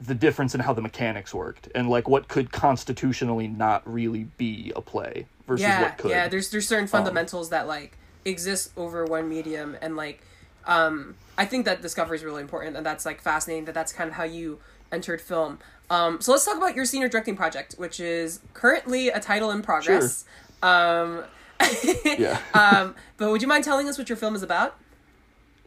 the 0.00 0.14
difference 0.16 0.52
in 0.52 0.60
how 0.60 0.72
the 0.72 0.82
mechanics 0.82 1.32
worked 1.32 1.68
and 1.76 1.88
like 1.88 2.08
what 2.08 2.26
could 2.26 2.50
constitutionally 2.50 3.46
not 3.46 3.80
really 3.86 4.24
be 4.36 4.72
a 4.74 4.80
play 4.80 5.26
versus 5.46 5.62
yeah, 5.62 5.82
what 5.82 5.96
could. 5.96 6.10
yeah. 6.10 6.26
There's 6.26 6.50
there's 6.50 6.66
certain 6.66 6.88
fundamentals 6.88 7.50
that 7.50 7.68
like 7.68 7.96
exist 8.24 8.72
over 8.76 9.04
one 9.04 9.28
medium, 9.28 9.76
and 9.80 9.94
like, 9.96 10.20
um, 10.66 11.14
I 11.38 11.44
think 11.46 11.66
that 11.66 11.80
discovery 11.82 12.16
is 12.16 12.24
really 12.24 12.42
important, 12.42 12.76
and 12.76 12.84
that's 12.84 13.06
like 13.06 13.20
fascinating. 13.20 13.66
That 13.66 13.74
that's 13.74 13.92
kind 13.92 14.08
of 14.10 14.16
how 14.16 14.24
you 14.24 14.58
entered 14.92 15.20
film. 15.20 15.58
Um, 15.90 16.20
so 16.20 16.32
let's 16.32 16.44
talk 16.44 16.56
about 16.56 16.74
your 16.76 16.84
senior 16.84 17.08
directing 17.08 17.36
project, 17.36 17.74
which 17.76 18.00
is 18.00 18.40
currently 18.54 19.08
a 19.08 19.20
title 19.20 19.50
in 19.50 19.62
progress. 19.62 20.24
Um, 20.62 21.24
yeah. 22.18 22.40
um, 22.54 22.94
but 23.16 23.30
would 23.30 23.42
you 23.42 23.48
mind 23.48 23.64
telling 23.64 23.88
us 23.88 23.98
what 23.98 24.08
your 24.08 24.16
film 24.16 24.34
is 24.34 24.42
about? 24.42 24.76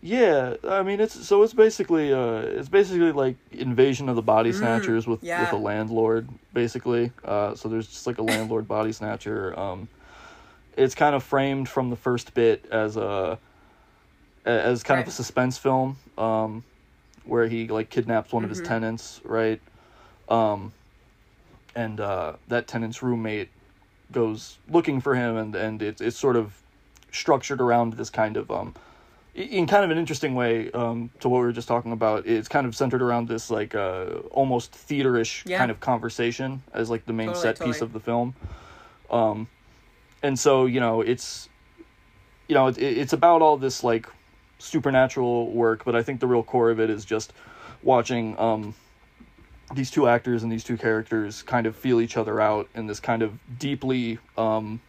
Yeah, 0.02 0.56
I 0.64 0.84
mean 0.84 1.00
it's 1.00 1.26
so 1.28 1.42
it's 1.42 1.54
basically 1.54 2.14
uh 2.14 2.38
it's 2.42 2.70
basically 2.70 3.12
like 3.12 3.38
invasion 3.52 4.08
of 4.08 4.16
the 4.16 4.22
body 4.22 4.52
snatchers 4.52 5.08
with 5.08 5.22
Mm, 5.22 5.28
yeah. 5.28 5.42
with 5.42 5.54
a 5.54 5.58
landlord 5.58 6.30
basically. 6.54 7.12
Uh 7.24 7.56
so 7.56 7.70
there's 7.70 7.88
just 7.88 8.06
like 8.06 8.20
a 8.20 8.22
landlord 8.22 8.68
body 8.68 8.92
snatcher. 8.92 9.58
Um 9.60 9.88
it's 10.78 10.94
kind 10.94 11.16
of 11.16 11.24
framed 11.24 11.68
from 11.68 11.90
the 11.90 11.96
first 11.96 12.36
bit 12.36 12.66
as 12.72 12.98
a 12.98 13.40
as 14.46 14.84
kind 14.84 15.02
of 15.02 15.08
a 15.08 15.12
suspense 15.12 15.58
film 15.58 15.98
um 16.20 16.64
where 17.26 17.48
he 17.48 17.68
like 17.68 17.90
kidnaps 17.90 18.32
one 18.32 18.44
of 18.44 18.50
Mm-hmm. 18.50 18.60
his 18.60 18.68
tenants, 18.68 19.22
right? 19.24 19.62
Um 20.30 20.74
and 21.76 22.00
uh 22.00 22.34
that 22.48 22.68
tenant's 22.68 23.04
roommate 23.04 23.50
goes 24.12 24.60
looking 24.70 25.02
for 25.02 25.16
him 25.16 25.36
and 25.36 25.56
and 25.56 25.82
it's 25.82 26.02
it's 26.02 26.18
sort 26.18 26.36
of 26.36 26.62
structured 27.12 27.62
around 27.62 27.94
this 27.94 28.10
kind 28.10 28.38
of 28.38 28.50
um 28.52 28.74
in 29.34 29.68
kind 29.68 29.84
of 29.84 29.92
an 29.92 29.98
interesting 29.98 30.34
way 30.34 30.72
um, 30.72 31.10
to 31.20 31.28
what 31.28 31.40
we 31.40 31.46
were 31.46 31.52
just 31.52 31.68
talking 31.68 31.92
about 31.92 32.26
it's 32.26 32.48
kind 32.48 32.66
of 32.66 32.74
centered 32.76 33.02
around 33.02 33.28
this 33.28 33.50
like 33.52 33.76
uh, 33.76 34.06
almost 34.32 34.72
theaterish 34.72 35.46
Yeah. 35.46 35.58
kind 35.58 35.72
of 35.72 35.82
conversation 35.82 36.64
as 36.74 36.90
like 36.90 37.06
the 37.06 37.12
main 37.12 37.28
Totally, 37.28 37.42
set 37.42 37.60
piece 37.60 37.82
of 37.82 37.92
the 37.92 38.00
film 38.00 38.34
um, 39.10 39.50
and 40.24 40.40
so 40.40 40.66
you 40.66 40.80
know 40.80 41.02
it's 41.02 41.50
you 42.48 42.56
know 42.56 42.68
it, 42.68 42.78
it's 42.82 43.12
about 43.14 43.42
all 43.42 43.58
this 43.58 43.84
like 43.84 44.08
supernatural 44.58 45.52
work 45.52 45.84
but 45.86 45.96
i 45.96 46.02
think 46.04 46.20
the 46.20 46.28
real 46.28 46.44
core 46.44 46.70
of 46.70 46.80
it 46.80 46.89
is 46.89 47.04
just 47.06 47.34
watching 47.84 48.38
um, 48.39 48.74
these 49.74 49.91
two 49.91 50.08
actors 50.08 50.44
and 50.44 50.52
these 50.52 50.63
two 50.63 50.78
characters 50.78 51.44
kind 51.44 51.68
of 51.68 51.76
feel 51.76 52.00
each 52.00 52.18
other 52.18 52.39
out 52.39 52.70
in 52.76 52.88
this 52.88 53.00
kind 53.00 53.22
of 53.22 53.38
deeply 53.60 54.18
um, 54.38 54.80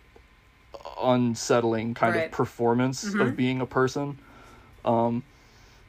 unsettling 1.02 1.94
kind 1.94 2.14
Right. 2.14 2.26
of 2.26 2.30
performance 2.32 3.04
Mm-hmm. 3.04 3.20
of 3.20 3.36
being 3.36 3.60
a 3.60 3.66
person 3.66 4.18
um, 4.84 5.22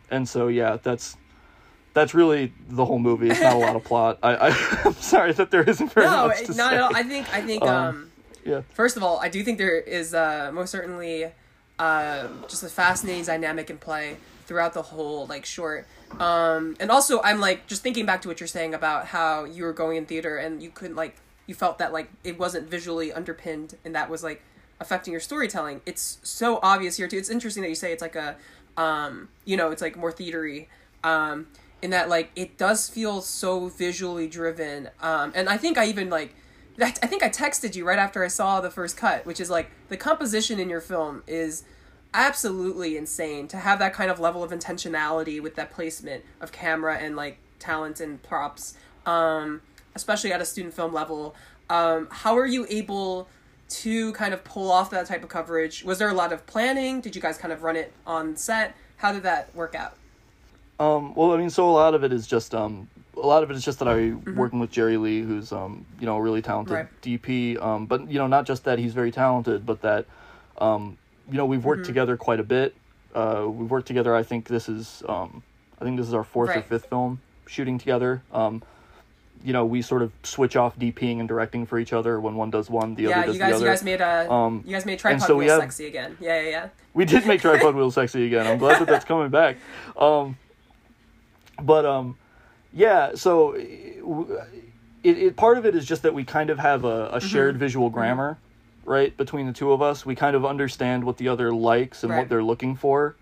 and 0.10 0.28
so 0.28 0.48
yeah 0.48 0.78
that's 0.82 1.16
that's 1.94 2.13
really 2.13 2.54
the 2.70 2.86
whole 2.86 3.00
movie 3.00 3.30
it's 3.30 3.42
not 3.42 3.56
a 3.56 3.60
lot 3.60 3.76
of 3.76 3.84
plot 3.92 4.20
i, 4.24 4.50
i'm 4.86 4.94
sorry 4.94 5.34
that 5.34 5.52
there 5.52 5.63
isn't 5.63 5.92
very 5.94 6.08
No, 6.08 6.28
much 6.28 6.40
to 6.44 6.54
not 6.54 6.72
say 6.72 6.76
at 6.76 6.82
all. 6.82 6.96
I 6.96 7.04
think 7.04 7.34
I 7.34 7.42
think 7.42 7.63
Um, 7.63 7.70
um, 7.70 8.12
yeah 8.46 8.62
First 8.72 8.98
of 8.98 9.04
all, 9.04 9.20
I 9.20 9.30
do 9.30 9.44
think 9.44 9.58
there 9.58 9.80
is 9.80 10.13
uh, 10.13 10.52
most 10.54 10.72
certainly 10.72 11.32
uh, 11.80 12.28
just 12.48 12.63
a 12.63 12.70
fascinating 12.70 13.24
dynamic 13.24 13.70
in 13.70 13.78
play 13.78 14.18
throughout 14.46 14.74
the 14.74 14.82
whole 14.82 15.26
like 15.28 15.46
short. 15.46 15.86
Um, 16.20 16.76
and 16.80 16.90
also, 16.90 17.22
I'm 17.22 17.40
like 17.40 17.68
just 17.68 17.84
thinking 17.84 18.06
back 18.06 18.22
to 18.24 18.28
what 18.28 18.40
you're 18.40 18.48
saying 18.48 18.74
about 18.74 19.08
how 19.08 19.44
you 19.44 19.63
were 19.63 19.74
going 19.74 19.98
in 19.98 20.06
theater 20.06 20.38
and 20.38 20.62
you 20.63 20.70
couldn't 20.70 20.96
like 20.96 21.18
you 21.46 21.56
felt 21.56 21.78
that 21.80 21.94
like 21.94 22.10
it 22.24 22.38
wasn't 22.40 22.70
visually 22.70 23.12
underpinned 23.13 23.76
and 23.86 23.96
that 23.96 24.10
was 24.10 24.24
like 24.24 24.42
affecting 24.80 25.12
your 25.12 25.22
storytelling. 25.22 25.82
It's 25.86 26.20
so 26.24 26.60
obvious 26.63 26.98
here 26.98 27.08
too. 27.08 27.18
It's 27.18 27.30
interesting 27.30 27.63
that 27.63 27.70
you 27.70 27.76
say 27.76 27.92
it's 27.92 28.02
like 28.02 28.16
a 28.16 28.38
um, 28.78 29.30
you 29.46 29.58
know 29.58 29.72
it's 29.72 29.82
like 29.82 29.98
more 29.98 30.12
theatery. 30.12 30.68
Um, 31.04 31.48
in 31.82 31.92
that 31.92 32.10
like 32.10 32.32
it 32.36 32.58
does 32.58 32.90
feel 32.90 33.22
so 33.22 33.68
visually 33.68 34.28
driven 34.28 34.90
um 35.02 35.32
and 35.36 35.48
i 35.48 35.58
think 35.58 35.78
i 35.78 35.86
even 35.86 36.10
like 36.10 36.36
I 36.80 36.92
think 36.92 37.24
I 37.24 37.30
texted 37.30 37.76
you 37.76 37.86
right 37.86 37.98
after 37.98 38.24
I 38.24 38.28
saw 38.28 38.62
the 38.62 38.70
first 38.70 38.98
cut, 38.98 39.26
which 39.26 39.40
is 39.40 39.50
like 39.50 39.72
the 39.90 39.98
composition 39.98 40.60
in 40.60 40.70
your 40.70 40.82
film 40.82 41.24
is 41.26 41.63
absolutely 42.13 42.98
insane 42.98 43.48
to 43.48 43.58
have 43.58 43.80
that 43.80 43.94
kind 43.94 44.12
of 44.12 44.20
level 44.20 44.44
of 44.44 44.52
intentionality 44.52 45.42
with 45.42 45.56
that 45.56 45.72
placement 45.72 46.24
of 46.40 46.52
camera 46.52 46.98
and 46.98 47.16
like 47.16 47.40
talent 47.60 48.00
and 48.00 48.22
props, 48.24 48.76
um, 49.06 49.62
especially 49.96 50.32
at 50.32 50.42
a 50.42 50.46
student 50.46 50.74
film 50.74 50.94
level. 50.94 51.36
Um, 51.70 52.08
how 52.12 52.38
are 52.38 52.46
you 52.46 52.66
able 52.70 53.28
to 53.70 54.13
kind 54.13 54.34
of 54.34 54.44
pull 54.44 54.72
off 54.72 54.90
that 54.92 55.08
type 55.08 55.24
of 55.24 55.30
coverage? 55.30 55.84
Was 55.84 55.98
there 55.98 56.10
a 56.10 56.13
lot 56.13 56.32
of 56.32 56.46
planning? 56.46 57.02
Did 57.02 57.16
you 57.16 57.22
guys 57.22 57.38
kind 57.38 57.52
of 57.52 57.63
run 57.63 57.76
it 57.76 57.92
on 58.06 58.36
set? 58.36 58.76
How 58.98 59.12
did 59.12 59.24
that 59.24 59.54
work 59.56 59.76
out? 59.76 59.96
Um, 60.80 61.16
well, 61.16 61.34
I 61.34 61.38
mean, 61.38 61.50
so 61.50 61.68
a 61.68 61.72
lot 61.72 61.94
of 61.94 62.04
it 62.04 62.13
is 62.13 62.28
just 62.28 62.54
um, 62.54 62.88
a 63.21 63.25
lot 63.27 63.43
of 63.43 63.49
it 63.51 63.56
is 63.58 63.63
just 63.65 63.80
that 63.80 63.88
I 63.88 64.12
working 64.32 64.60
with 64.60 64.71
Jerry 64.71 64.97
Lee, 64.97 65.21
who's 65.21 65.51
um, 65.51 65.86
you 65.99 66.06
know, 66.06 66.17
a 66.17 66.21
really 66.21 66.41
talented 66.41 66.73
Right. 66.73 67.01
DP. 67.01 67.62
Um, 67.62 67.86
but 67.86 68.10
you 68.10 68.19
know, 68.19 68.27
not 68.27 68.45
just 68.45 68.63
that 68.65 68.80
he's 68.80 68.93
very 68.93 69.12
talented, 69.12 69.65
but 69.65 69.82
that 69.82 70.06
um, 70.60 70.97
you 71.30 71.36
know, 71.38 71.45
we've 71.45 71.65
worked 71.65 71.86
together 71.86 72.15
quite 72.17 72.39
a 72.39 72.43
bit. 72.43 72.75
Uh, 73.15 73.45
we've 73.47 73.69
worked 73.71 73.88
together. 73.88 74.15
I 74.15 74.23
think 74.23 74.47
this 74.47 74.69
is 74.69 75.03
um, 75.10 75.41
I 75.82 75.84
think 75.86 75.97
this 75.97 76.08
is 76.08 76.13
our 76.13 76.23
fourth 76.23 76.56
or 76.56 76.62
fifth 76.62 76.86
film 76.88 77.19
shooting 77.47 77.77
together. 77.77 78.21
Um, 78.32 78.62
you 79.43 79.53
know, 79.53 79.65
we 79.65 79.82
sort 79.84 80.01
of 80.01 80.12
switch 80.23 80.56
off 80.56 80.77
DPing 80.80 81.19
and 81.19 81.27
directing 81.27 81.65
for 81.67 81.77
each 81.80 81.93
other. 81.93 82.19
When 82.19 82.36
one 82.36 82.49
does 82.49 82.69
one, 82.69 82.95
the 82.95 83.03
yeah, 83.03 83.19
other 83.19 83.25
does 83.27 83.36
you 83.36 83.39
guys, 83.39 83.49
the 83.51 83.56
other. 83.56 83.65
you 83.65 83.71
guys 83.71 83.84
made 83.84 84.01
a, 84.01 84.32
Um, 84.32 84.63
you 84.65 84.71
guys 84.73 84.86
made 84.86 84.99
tripod 84.99 85.27
so 85.27 85.36
wheel 85.38 85.49
have- 85.49 85.60
sexy 85.62 85.86
again. 85.86 86.17
Yeah, 86.19 86.41
yeah, 86.41 86.49
yeah. 86.49 86.69
we 86.95 87.06
did 87.06 87.25
make 87.27 87.41
tripod 87.41 87.75
wheel 87.80 87.91
sexy 87.91 88.25
again. 88.25 88.47
I'm 88.47 88.58
glad 88.58 88.80
that 88.82 88.88
that's 88.88 89.06
coming 89.06 89.30
back. 89.30 89.58
Um, 89.95 90.38
but 91.62 91.86
um, 91.86 92.17
yeah. 92.73 93.15
So 93.15 93.53
it, 93.53 93.97
it 95.03 95.36
part 95.36 95.58
of 95.58 95.65
it 95.65 95.75
is 95.75 95.86
just 95.86 96.03
that 96.03 96.13
we 96.13 96.23
kind 96.23 96.49
of 96.49 96.60
have 96.60 96.84
a, 96.84 97.10
a 97.13 97.21
shared 97.21 97.58
visual 97.58 97.89
grammar, 97.89 98.38
right, 98.86 99.15
between 99.15 99.47
the 99.47 99.53
two 99.53 99.71
of 99.71 99.82
us. 99.82 100.06
We 100.06 100.15
kind 100.15 100.36
of 100.36 100.45
understand 100.45 101.03
what 101.03 101.17
the 101.17 101.30
other 101.30 101.51
likes 101.51 102.03
and 102.03 102.12
Right. 102.12 102.19
what 102.19 102.30
they're 102.30 102.43
looking 102.43 102.75
for. 102.75 103.15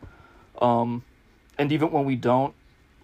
Um, 0.62 1.03
and 1.58 1.71
even 1.71 1.91
when 1.91 2.05
we 2.05 2.15
don't, 2.15 2.53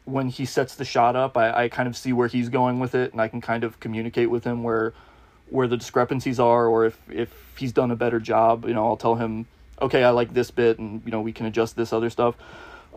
when 0.06 0.30
he 0.30 0.46
sets 0.46 0.76
the 0.76 0.86
shot 0.86 1.16
up, 1.16 1.38
I, 1.38 1.64
I 1.66 1.70
kind 1.70 1.88
of 1.88 1.96
see 1.96 2.12
where 2.14 2.28
he's 2.28 2.50
going 2.50 2.80
with 2.80 2.96
it, 2.96 3.12
and 3.12 3.22
I 3.22 3.28
can 3.28 3.42
kind 3.42 3.64
of 3.64 3.80
communicate 3.80 4.30
with 4.30 4.44
him 4.44 4.64
where 4.64 4.94
where 5.50 5.68
the 5.68 5.76
discrepancies 5.78 6.40
are, 6.40 6.66
or 6.68 6.86
if 6.86 6.98
if 7.10 7.34
he's 7.58 7.72
done 7.74 7.92
a 7.92 7.96
better 7.96 8.20
job. 8.20 8.66
You 8.66 8.74
know, 8.74 8.86
I'll 8.88 8.98
tell 8.98 9.16
him, 9.16 9.46
okay, 9.82 10.04
I 10.04 10.10
like 10.10 10.34
this 10.34 10.50
bit, 10.50 10.80
and 10.80 11.02
you 11.06 11.12
know, 11.12 11.22
we 11.22 11.34
can 11.34 11.46
adjust 11.46 11.76
this 11.76 11.94
other 11.94 12.10
stuff. 12.10 12.36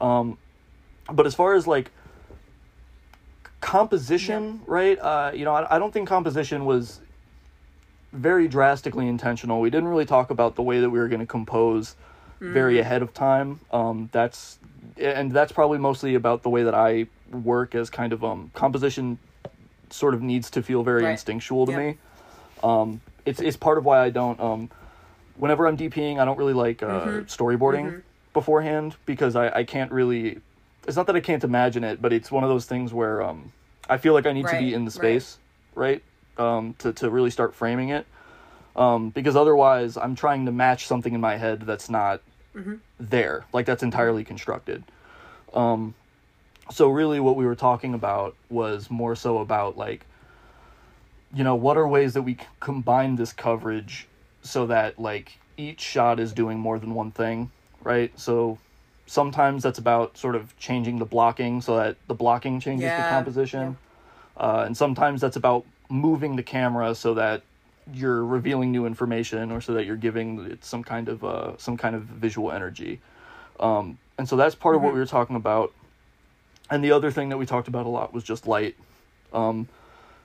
Um, 0.00 0.38
but 1.12 1.26
as 1.26 1.34
far 1.34 1.54
as 1.54 1.66
like 1.66 1.90
composition, 3.64 4.60
right? 4.66 4.98
Uh, 5.00 5.32
you 5.34 5.44
know, 5.44 5.54
I, 5.54 5.76
I 5.76 5.78
don't 5.78 5.90
think 5.92 6.06
composition 6.06 6.66
was 6.66 7.00
very 8.12 8.46
drastically 8.46 9.08
intentional. 9.08 9.60
We 9.60 9.70
didn't 9.70 9.88
really 9.88 10.04
talk 10.04 10.30
about 10.30 10.54
the 10.54 10.62
way 10.62 10.80
that 10.80 10.90
we 10.90 10.98
were 10.98 11.08
going 11.08 11.20
to 11.20 11.26
compose 11.26 11.96
very 12.40 12.78
ahead 12.78 13.00
of 13.02 13.14
time. 13.14 13.60
Um, 13.70 14.10
that's 14.12 14.58
and 14.98 15.32
that's 15.32 15.50
probably 15.50 15.78
mostly 15.78 16.14
about 16.14 16.42
the 16.42 16.50
way 16.50 16.62
that 16.62 16.74
I 16.74 17.06
work 17.30 17.74
as 17.74 17.88
kind 17.88 18.12
of 18.12 18.22
um 18.22 18.50
composition 18.54 19.18
sort 19.90 20.12
of 20.14 20.20
needs 20.20 20.50
to 20.50 20.62
feel 20.62 20.82
very 20.82 21.04
Right. 21.04 21.12
instinctual 21.12 21.64
to 21.66 21.72
Yeah. 21.72 21.78
me. 21.78 21.98
Um, 22.62 23.00
it's 23.24 23.40
it's 23.40 23.56
part 23.56 23.78
of 23.78 23.86
why 23.86 24.04
I 24.04 24.10
don't 24.10 24.38
um 24.40 24.70
whenever 25.36 25.66
I'm 25.66 25.76
DPing, 25.76 26.20
I 26.20 26.24
don't 26.26 26.36
really 26.38 26.52
like 26.52 26.82
uh, 26.82 26.86
Mm-hmm. 26.88 27.22
storyboarding 27.22 28.02
beforehand 28.34 28.96
because 29.06 29.34
I, 29.36 29.48
I 29.60 29.64
can't 29.64 29.90
really. 29.90 30.40
It's 30.86 30.96
not 30.96 31.06
that 31.06 31.16
I 31.16 31.20
can't 31.20 31.44
imagine 31.44 31.84
it, 31.84 32.02
but 32.02 32.12
it's 32.12 32.30
one 32.30 32.44
of 32.44 32.50
those 32.50 32.66
things 32.66 32.92
where 32.92 33.22
um, 33.22 33.52
I 33.88 33.96
feel 33.96 34.12
like 34.12 34.26
I 34.26 34.32
need 34.32 34.46
to 34.48 34.58
be 34.58 34.74
in 34.74 34.84
the 34.84 34.90
right. 34.90 34.94
space, 34.94 35.38
right? 35.74 36.02
Um, 36.36 36.74
to 36.78 36.92
to 36.94 37.10
really 37.10 37.30
start 37.30 37.54
framing 37.54 37.90
it, 37.90 38.06
um, 38.76 39.10
because 39.10 39.36
otherwise 39.36 39.96
I'm 39.96 40.14
trying 40.14 40.46
to 40.46 40.52
match 40.52 40.86
something 40.86 41.14
in 41.14 41.20
my 41.20 41.36
head 41.36 41.62
that's 41.62 41.88
not 41.88 42.20
Mm-hmm. 42.56 42.74
there, 43.00 43.44
like 43.52 43.66
that's 43.66 43.82
entirely 43.82 44.22
constructed. 44.22 44.84
Um, 45.52 45.94
so 46.70 46.88
really, 46.88 47.18
what 47.18 47.34
we 47.34 47.44
were 47.44 47.56
talking 47.56 47.94
about 47.94 48.36
was 48.48 48.90
more 48.90 49.16
so 49.16 49.38
about 49.38 49.76
like 49.76 50.06
you 51.34 51.42
know 51.42 51.56
what 51.56 51.76
are 51.76 51.88
ways 51.88 52.14
that 52.14 52.22
we 52.22 52.36
combine 52.60 53.16
this 53.16 53.32
coverage 53.32 54.06
so 54.42 54.66
that 54.66 54.98
like 55.00 55.38
each 55.56 55.80
shot 55.80 56.20
is 56.20 56.32
doing 56.32 56.58
more 56.58 56.78
than 56.78 56.94
one 56.94 57.10
thing 57.10 57.50
right 57.82 58.16
so 58.18 58.56
sometimes 59.06 59.62
that's 59.62 59.78
about 59.78 60.16
sort 60.16 60.34
of 60.34 60.56
changing 60.58 60.98
the 60.98 61.04
blocking 61.04 61.60
so 61.60 61.76
that 61.76 61.96
the 62.06 62.14
blocking 62.14 62.60
changes 62.60 62.90
the 62.90 63.02
Yeah, 63.02 63.08
composition. 63.08 63.76
uh, 64.36 64.64
and 64.66 64.76
sometimes 64.76 65.20
that's 65.20 65.36
about 65.36 65.64
moving 65.90 66.36
the 66.36 66.42
camera 66.42 66.94
so 66.94 67.14
that 67.14 67.42
you're 67.92 68.24
revealing 68.24 68.72
new 68.72 68.86
information 68.86 69.52
or 69.52 69.60
so 69.60 69.74
that 69.74 69.84
you're 69.84 69.96
giving 69.96 70.50
it 70.50 70.64
some 70.64 70.82
kind 70.82 71.08
of 71.08 71.22
uh, 71.22 71.56
some 71.58 71.76
kind 71.76 71.94
of 71.94 72.02
visual 72.02 72.50
energy. 72.50 73.00
Um, 73.60 73.98
and 74.18 74.28
so 74.28 74.36
that's 74.36 74.54
part 74.54 74.74
of 74.74 74.82
what 74.82 74.92
we 74.94 74.98
were 74.98 75.06
talking 75.06 75.36
about. 75.36 75.72
And 76.70 76.82
the 76.82 76.92
other 76.92 77.10
thing 77.10 77.28
that 77.28 77.36
we 77.36 77.44
talked 77.46 77.68
about 77.68 77.84
a 77.84 77.90
lot 77.90 78.14
was 78.14 78.24
just 78.24 78.46
light. 78.46 78.74
Um, 79.32 79.68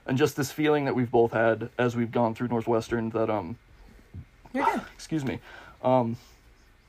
and 0.06 0.16
just 0.16 0.36
this 0.36 0.50
feeling 0.50 0.86
that 0.86 0.94
we've 0.94 1.10
both 1.10 1.32
had 1.32 1.68
as 1.78 1.94
we've 1.94 2.10
gone 2.10 2.34
through 2.34 2.48
Northwestern 2.48 3.10
that 3.10 3.28
um 3.28 3.56
You're 4.52 4.64
good. 4.64 4.80
excuse 4.94 5.24
me 5.24 5.38
um 5.82 6.16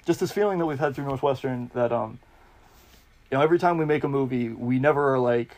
just 0.05 0.19
this 0.19 0.31
feeling 0.31 0.59
that 0.59 0.65
we've 0.65 0.79
had 0.79 0.95
through 0.95 1.05
Northwestern 1.05 1.69
that 1.73 1.91
um 1.91 2.19
you 3.31 3.37
know 3.37 3.43
every 3.43 3.59
time 3.59 3.77
we 3.77 3.85
make 3.85 4.03
a 4.03 4.07
movie 4.07 4.49
we 4.49 4.79
never 4.79 5.13
are 5.13 5.19
like 5.19 5.55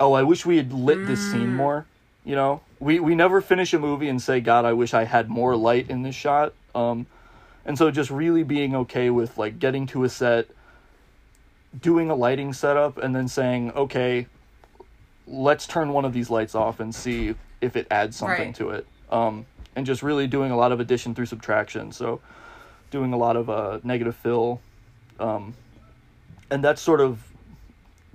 oh 0.00 0.12
I 0.12 0.22
wish 0.22 0.46
we 0.46 0.56
had 0.56 0.72
lit 0.72 1.06
this 1.06 1.20
scene 1.20 1.52
more 1.54 1.86
you 2.24 2.34
know 2.34 2.60
we 2.80 3.00
we 3.00 3.14
never 3.14 3.40
finish 3.40 3.72
a 3.74 3.78
movie 3.78 4.08
and 4.08 4.20
say 4.20 4.40
god 4.40 4.64
I 4.64 4.72
wish 4.72 4.94
I 4.94 5.04
had 5.04 5.28
more 5.28 5.56
light 5.56 5.88
in 5.90 6.02
this 6.02 6.14
shot 6.14 6.54
um 6.74 7.06
and 7.64 7.76
so 7.76 7.90
just 7.90 8.10
really 8.10 8.42
being 8.44 8.74
okay 8.76 9.10
with 9.10 9.36
like 9.38 9.58
getting 9.58 9.86
to 9.88 10.04
a 10.04 10.08
set 10.08 10.46
doing 11.80 12.10
a 12.10 12.14
lighting 12.14 12.52
setup 12.52 12.96
and 12.98 13.14
then 13.14 13.28
saying 13.28 13.72
okay 13.72 14.26
let's 15.26 15.66
turn 15.66 15.92
one 15.92 16.04
of 16.04 16.12
these 16.12 16.30
lights 16.30 16.54
off 16.54 16.78
and 16.80 16.94
see 16.94 17.34
if 17.60 17.74
it 17.76 17.86
adds 17.90 18.16
something 18.16 18.46
Right. 18.48 18.54
to 18.56 18.70
it. 18.70 18.86
Um, 19.10 19.46
and 19.74 19.84
just 19.84 20.02
really 20.02 20.26
doing 20.28 20.52
a 20.52 20.56
lot 20.56 20.70
of 20.72 20.78
addition 20.78 21.14
through 21.16 21.26
subtraction. 21.26 21.90
So 21.90 22.20
doing 22.96 23.12
a 23.12 23.16
lot 23.16 23.36
of 23.36 23.50
uh, 23.50 23.78
negative 23.84 24.16
fill. 24.16 24.60
Um, 25.20 25.54
and 26.50 26.64
that's 26.64 26.80
sort 26.80 27.00
of 27.00 27.22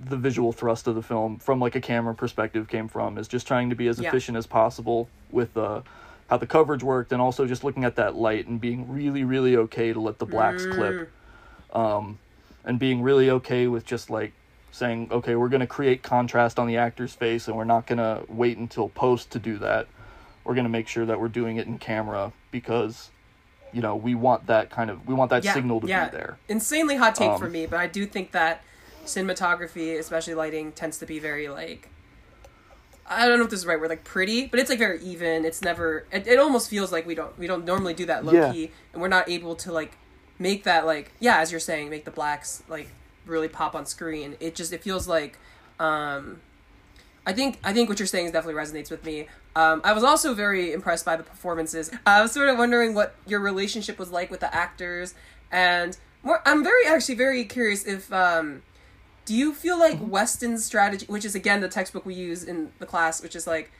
the 0.00 0.16
visual 0.16 0.52
thrust 0.52 0.88
of 0.88 0.96
the 0.96 1.02
film 1.02 1.38
from 1.38 1.60
like 1.60 1.76
a 1.76 1.80
camera 1.80 2.14
perspective 2.14 2.66
came 2.68 2.88
from 2.88 3.16
is 3.16 3.28
just 3.28 3.46
trying 3.46 3.70
to 3.70 3.76
be 3.76 3.86
as 3.86 4.00
Yeah. 4.00 4.08
efficient 4.08 4.36
as 4.36 4.46
possible 4.46 5.08
with 5.30 5.56
uh, 5.56 5.82
how 6.28 6.36
the 6.38 6.46
coverage 6.46 6.82
worked 6.82 7.12
and 7.12 7.22
also 7.22 7.46
just 7.46 7.62
looking 7.62 7.84
at 7.84 7.94
that 7.96 8.16
light 8.16 8.48
and 8.48 8.60
being 8.60 8.90
really 8.92 9.22
really 9.22 9.56
okay 9.56 9.92
to 9.92 10.00
let 10.00 10.18
the 10.18 10.26
blacks 10.26 10.66
clip 10.66 11.08
um, 11.72 12.18
and 12.64 12.80
being 12.80 13.02
really 13.02 13.30
okay 13.30 13.68
with 13.68 13.84
just 13.84 14.10
like 14.10 14.32
saying, 14.72 15.08
okay, 15.12 15.36
we're 15.36 15.50
going 15.50 15.60
to 15.60 15.66
create 15.66 16.02
contrast 16.02 16.58
on 16.58 16.66
the 16.66 16.78
actor's 16.78 17.12
face 17.14 17.46
and 17.46 17.56
we're 17.56 17.64
not 17.64 17.86
going 17.86 17.98
to 17.98 18.24
wait 18.28 18.56
until 18.56 18.88
post 18.88 19.30
to 19.30 19.38
do 19.38 19.58
that. 19.58 19.86
We're 20.44 20.54
going 20.54 20.64
to 20.64 20.70
make 20.70 20.88
sure 20.88 21.04
that 21.06 21.20
we're 21.20 21.28
doing 21.28 21.58
it 21.58 21.66
in 21.66 21.78
camera 21.78 22.32
because, 22.50 23.10
you 23.72 23.80
know, 23.80 23.96
we 23.96 24.14
want 24.14 24.46
that 24.46 24.70
kind 24.70 24.90
of, 24.90 25.06
we 25.06 25.14
want 25.14 25.30
that 25.30 25.44
Yeah, 25.44 25.54
signal 25.54 25.80
to 25.80 25.86
yeah. 25.86 26.08
be 26.08 26.16
there. 26.16 26.38
Insanely 26.48 26.96
hot 26.96 27.14
take 27.14 27.30
Um, 27.32 27.38
for 27.38 27.48
me, 27.48 27.66
but 27.66 27.78
I 27.78 27.86
do 27.86 28.06
think 28.06 28.32
that 28.32 28.62
cinematography, 29.04 29.98
especially 29.98 30.34
lighting, 30.34 30.72
tends 30.72 30.98
to 30.98 31.06
be 31.06 31.18
very 31.18 31.48
like 31.48 31.88
I 33.06 33.28
don't 33.28 33.38
know 33.38 33.44
if 33.44 33.50
this 33.50 33.58
is 33.58 33.64
the 33.64 33.68
right 33.68 33.80
word, 33.80 33.90
like 33.90 34.04
pretty, 34.04 34.46
but 34.46 34.58
it's 34.60 34.70
like 34.70 34.78
very 34.78 35.02
even. 35.02 35.44
It's 35.44 35.60
never. 35.60 36.06
It, 36.12 36.26
it 36.26 36.38
almost 36.38 36.70
feels 36.70 36.92
like 36.92 37.04
we 37.06 37.14
don't 37.14 37.36
we 37.38 37.46
don't 37.46 37.64
normally 37.64 37.94
do 37.94 38.06
that 38.06 38.24
low 38.24 38.32
Yeah. 38.32 38.52
key, 38.52 38.70
and 38.92 39.02
we're 39.02 39.08
not 39.08 39.28
able 39.28 39.54
to 39.56 39.72
like 39.72 39.98
make 40.38 40.64
that 40.64 40.86
like 40.86 41.12
yeah, 41.18 41.38
as 41.38 41.50
you're 41.50 41.60
saying, 41.60 41.90
make 41.90 42.04
the 42.04 42.10
blacks 42.10 42.62
like 42.68 42.88
really 43.26 43.48
pop 43.48 43.74
on 43.74 43.86
screen. 43.86 44.36
It 44.40 44.54
just 44.54 44.72
it 44.72 44.82
feels 44.82 45.08
like 45.08 45.36
um 45.80 46.40
I 47.26 47.32
think 47.32 47.58
I 47.62 47.72
think 47.72 47.88
what 47.88 47.98
you're 48.00 48.06
saying 48.06 48.32
definitely 48.32 48.60
resonates 48.60 48.90
with 48.90 49.04
me. 49.04 49.28
Um, 49.54 49.80
I 49.84 49.92
was 49.92 50.02
also 50.02 50.34
very 50.34 50.72
impressed 50.72 51.04
by 51.04 51.16
the 51.16 51.22
performances. 51.22 51.90
I 52.06 52.20
was 52.22 52.32
sort 52.32 52.48
of 52.48 52.58
wondering 52.58 52.94
what 52.94 53.14
your 53.26 53.40
relationship 53.40 53.98
was 53.98 54.10
like 54.10 54.30
with 54.30 54.40
the 54.40 54.52
actors, 54.54 55.14
and 55.50 55.96
more. 56.22 56.42
I'm 56.44 56.64
very 56.64 56.86
actually 56.86 57.14
very 57.14 57.44
curious 57.44 57.84
if 57.84 58.12
um, 58.12 58.62
do 59.24 59.34
you 59.34 59.54
feel 59.54 59.78
like 59.78 59.98
Weston's 60.00 60.64
strategy, 60.64 61.06
which 61.08 61.24
is 61.24 61.34
again 61.36 61.60
the 61.60 61.68
textbook 61.68 62.04
we 62.04 62.14
use 62.14 62.42
in 62.42 62.72
the 62.80 62.86
class, 62.86 63.22
which 63.22 63.36
is 63.36 63.46
like 63.46 63.70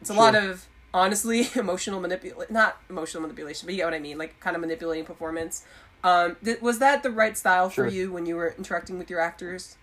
it's 0.00 0.08
a 0.10 0.14
lot 0.14 0.34
of 0.34 0.66
honestly 0.94 1.48
emotional 1.56 2.00
manipulation, 2.00 2.54
not 2.54 2.80
emotional 2.88 3.20
manipulation, 3.20 3.66
but 3.66 3.72
you 3.74 3.78
get 3.78 3.84
what 3.84 3.94
I 3.94 3.98
mean, 3.98 4.16
like 4.16 4.40
kind 4.40 4.56
of 4.56 4.60
manipulating 4.62 5.04
performance. 5.04 5.64
Um, 6.04 6.36
th- 6.44 6.62
was 6.62 6.78
that 6.78 7.02
the 7.02 7.10
right 7.10 7.36
style 7.36 7.68
Sure. 7.68 7.84
for 7.86 7.90
you 7.90 8.12
when 8.12 8.24
you 8.24 8.36
were 8.36 8.54
interacting 8.56 8.98
with 8.98 9.10
your 9.10 9.20
actors? 9.20 9.76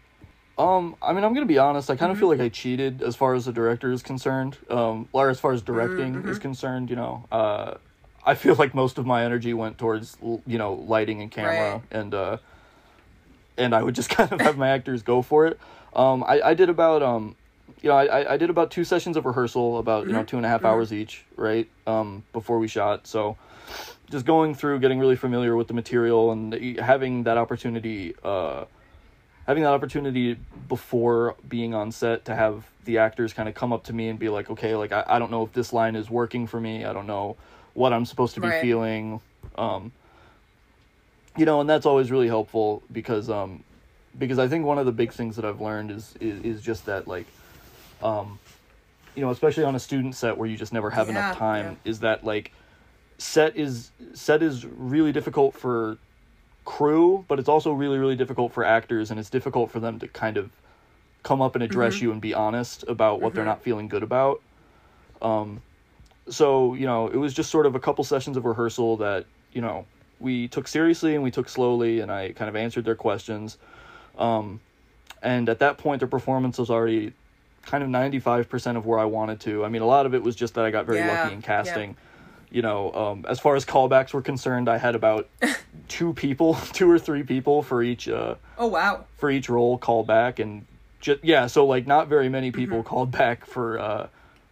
Um, 0.57 0.95
I 1.01 1.11
mean, 1.13 1.23
I'm 1.23 1.33
gonna 1.33 1.45
be 1.45 1.57
honest. 1.57 1.89
I 1.89 1.95
kind 1.95 2.11
of 2.11 2.17
feel 2.17 2.29
Mm-hmm. 2.29 2.39
like 2.39 2.45
I 2.45 2.49
cheated 2.49 3.01
as 3.03 3.15
far 3.15 3.33
as 3.35 3.45
the 3.45 3.51
director 3.53 3.91
is 3.91 4.01
concerned. 4.01 4.57
Um, 4.69 5.09
or 5.11 5.29
as 5.29 5.39
far 5.39 5.51
as 5.51 5.61
directing 5.61 6.15
Mm-hmm. 6.15 6.29
is 6.29 6.39
concerned, 6.39 6.89
you 6.89 6.95
know, 6.95 7.27
uh, 7.31 7.75
I 8.25 8.35
feel 8.35 8.55
like 8.55 8.73
most 8.73 8.97
of 8.97 9.05
my 9.05 9.23
energy 9.25 9.53
went 9.53 9.77
towards 9.77 10.17
you 10.21 10.57
know 10.57 10.73
lighting 10.73 11.21
and 11.21 11.29
camera, 11.31 11.71
Right. 11.73 11.81
and 11.91 12.13
uh, 12.13 12.37
and 13.57 13.75
I 13.75 13.83
would 13.83 13.95
just 13.95 14.09
kind 14.17 14.31
of 14.31 14.41
have 14.41 14.57
my 14.57 14.69
actors 14.69 15.03
go 15.03 15.21
for 15.21 15.45
it. 15.47 15.59
Um, 15.93 16.23
I 16.23 16.41
I 16.41 16.53
did 16.53 16.69
about 16.69 17.03
um, 17.03 17.35
you 17.81 17.89
know, 17.89 17.95
I 17.97 18.33
I- 18.33 18.37
did 18.37 18.49
about 18.49 18.71
two 18.71 18.83
sessions 18.83 19.17
of 19.17 19.25
rehearsal, 19.25 19.77
about 19.77 20.07
you 20.07 20.13
know 20.13 20.23
two 20.23 20.37
and 20.37 20.45
a 20.45 20.49
half 20.49 20.63
hours 20.65 20.93
each, 20.93 21.25
right? 21.35 21.69
Um, 21.85 22.23
before 22.33 22.59
we 22.59 22.67
shot, 22.67 23.07
so 23.07 23.37
just 24.09 24.25
going 24.25 24.55
through, 24.55 24.79
getting 24.79 24.99
really 24.99 25.15
familiar 25.15 25.55
with 25.55 25.67
the 25.67 25.73
material, 25.73 26.31
and 26.31 26.53
having 26.79 27.23
that 27.23 27.37
opportunity. 27.37 28.15
Uh, 28.23 28.65
having 29.47 29.63
that 29.63 29.73
opportunity 29.73 30.37
before 30.67 31.35
being 31.47 31.73
on 31.73 31.91
set 31.91 32.25
to 32.25 32.35
have 32.35 32.65
the 32.85 32.97
actors 32.97 33.33
kind 33.33 33.47
of 33.47 33.55
come 33.55 33.71
up 33.71 33.83
to 33.85 33.93
me 33.93 34.09
and 34.09 34.17
be 34.19 34.29
like, 34.29 34.49
okay, 34.49 34.75
like 34.75 34.91
I, 34.91 35.03
I 35.07 35.19
don't 35.19 35.31
know 35.31 35.43
if 35.43 35.53
this 35.53 35.71
line 35.73 35.95
is 35.95 36.09
working 36.09 36.47
for 36.47 36.59
me. 36.59 36.83
I 36.85 36.93
don't 36.93 37.07
know 37.07 37.37
what 37.73 37.93
I'm 37.93 38.05
supposed 38.05 38.35
to 38.35 38.41
be 38.41 38.47
Right. 38.47 38.61
feeling. 38.61 39.21
Um, 39.57 39.91
you 41.37 41.45
know, 41.45 41.61
and 41.61 41.69
that's 41.69 41.85
always 41.85 42.11
really 42.11 42.27
helpful 42.27 42.83
because 42.91 43.29
um, 43.29 43.63
because 44.17 44.39
I 44.39 44.47
think 44.47 44.65
one 44.65 44.77
of 44.77 44.85
the 44.85 44.91
big 44.91 45.11
things 45.11 45.35
that 45.35 45.45
I've 45.45 45.61
learned 45.61 45.91
is 45.91 46.15
is, 46.19 46.43
is 46.43 46.61
just 46.61 46.85
that 46.85 47.07
like 47.07 47.27
um, 48.01 48.39
you 49.15 49.21
know, 49.21 49.29
especially 49.31 49.63
on 49.63 49.75
a 49.75 49.79
student 49.79 50.15
set 50.15 50.37
where 50.37 50.47
you 50.47 50.57
just 50.57 50.73
never 50.73 50.89
have 50.89 51.07
Yeah, 51.09 51.19
enough 51.19 51.37
time, 51.37 51.77
yeah. 51.83 51.91
is 51.91 51.99
that 51.99 52.23
like 52.23 52.51
set 53.17 53.55
is 53.57 53.91
set 54.13 54.41
is 54.41 54.65
really 54.65 55.11
difficult 55.11 55.53
for 55.55 55.97
crew, 56.65 57.23
but 57.27 57.39
it's 57.39 57.49
also 57.49 57.71
really 57.71 57.97
really 57.97 58.15
difficult 58.15 58.51
for 58.51 58.63
actors, 58.63 59.11
and 59.11 59.19
it's 59.19 59.29
difficult 59.29 59.71
for 59.71 59.79
them 59.79 59.99
to 59.99 60.07
kind 60.07 60.37
of 60.37 60.49
come 61.23 61.41
up 61.41 61.55
and 61.55 61.63
address 61.63 62.01
you 62.01 62.11
and 62.11 62.21
be 62.21 62.33
honest 62.33 62.83
about 62.87 63.21
what 63.21 63.33
they're 63.33 63.45
not 63.45 63.63
feeling 63.63 63.87
good 63.87 64.03
about. 64.03 64.41
Um, 65.21 65.61
so 66.29 66.73
you 66.73 66.85
know, 66.85 67.07
it 67.07 67.17
was 67.17 67.33
just 67.33 67.49
sort 67.49 67.65
of 67.65 67.75
a 67.75 67.79
couple 67.79 68.03
sessions 68.03 68.37
of 68.37 68.45
rehearsal 68.45 68.97
that 68.97 69.25
you 69.53 69.61
know 69.61 69.85
we 70.19 70.47
took 70.47 70.67
seriously 70.67 71.13
and 71.15 71.23
we 71.23 71.31
took 71.31 71.49
slowly, 71.49 71.99
and 71.99 72.11
I 72.11 72.31
kind 72.31 72.49
of 72.49 72.55
answered 72.55 72.85
their 72.85 72.95
questions. 72.95 73.57
Um, 74.17 74.59
and 75.21 75.49
at 75.49 75.59
that 75.59 75.77
point, 75.77 75.99
their 75.99 76.07
performance 76.07 76.57
was 76.57 76.69
already 76.69 77.13
kind 77.63 77.83
of 77.83 77.89
95% 77.89 78.77
of 78.77 78.85
where 78.85 78.99
I 78.99 79.05
wanted 79.05 79.39
to. 79.41 79.65
I 79.65 79.69
mean, 79.69 79.81
a 79.81 79.87
lot 79.87 80.05
of 80.05 80.13
it 80.13 80.21
was 80.21 80.35
just 80.35 80.53
that 80.53 80.65
I 80.65 80.71
got 80.71 80.85
very 80.85 80.99
Yeah, 80.99 81.23
lucky 81.23 81.33
in 81.33 81.41
yeah. 81.41 81.95
You 82.51 82.61
know, 82.61 82.91
um, 82.93 83.25
as 83.27 83.39
far 83.39 83.55
as 83.55 83.65
callbacks 83.65 84.13
were 84.13 84.21
concerned, 84.21 84.69
I 84.69 84.77
had 84.77 84.95
about 84.95 85.27
two 85.87 86.13
people, 86.13 86.55
two 86.73 86.89
or 86.89 86.99
three 86.99 87.23
people 87.23 87.61
for 87.63 87.83
each 87.83 88.07
uh, 88.07 88.35
Oh 88.57 88.67
wow. 88.67 89.05
for 89.17 89.29
each 89.29 89.49
role 89.49 89.77
callback 89.77 90.39
and 90.39 90.65
just 91.01 91.23
yeah, 91.23 91.47
so 91.47 91.65
like 91.65 91.85
not 91.87 92.07
very 92.07 92.29
many 92.29 92.51
people 92.51 92.79
Mm-hmm. 92.79 92.87
called 92.87 93.11
back 93.11 93.45
for 93.45 93.77
uh, 93.79 94.07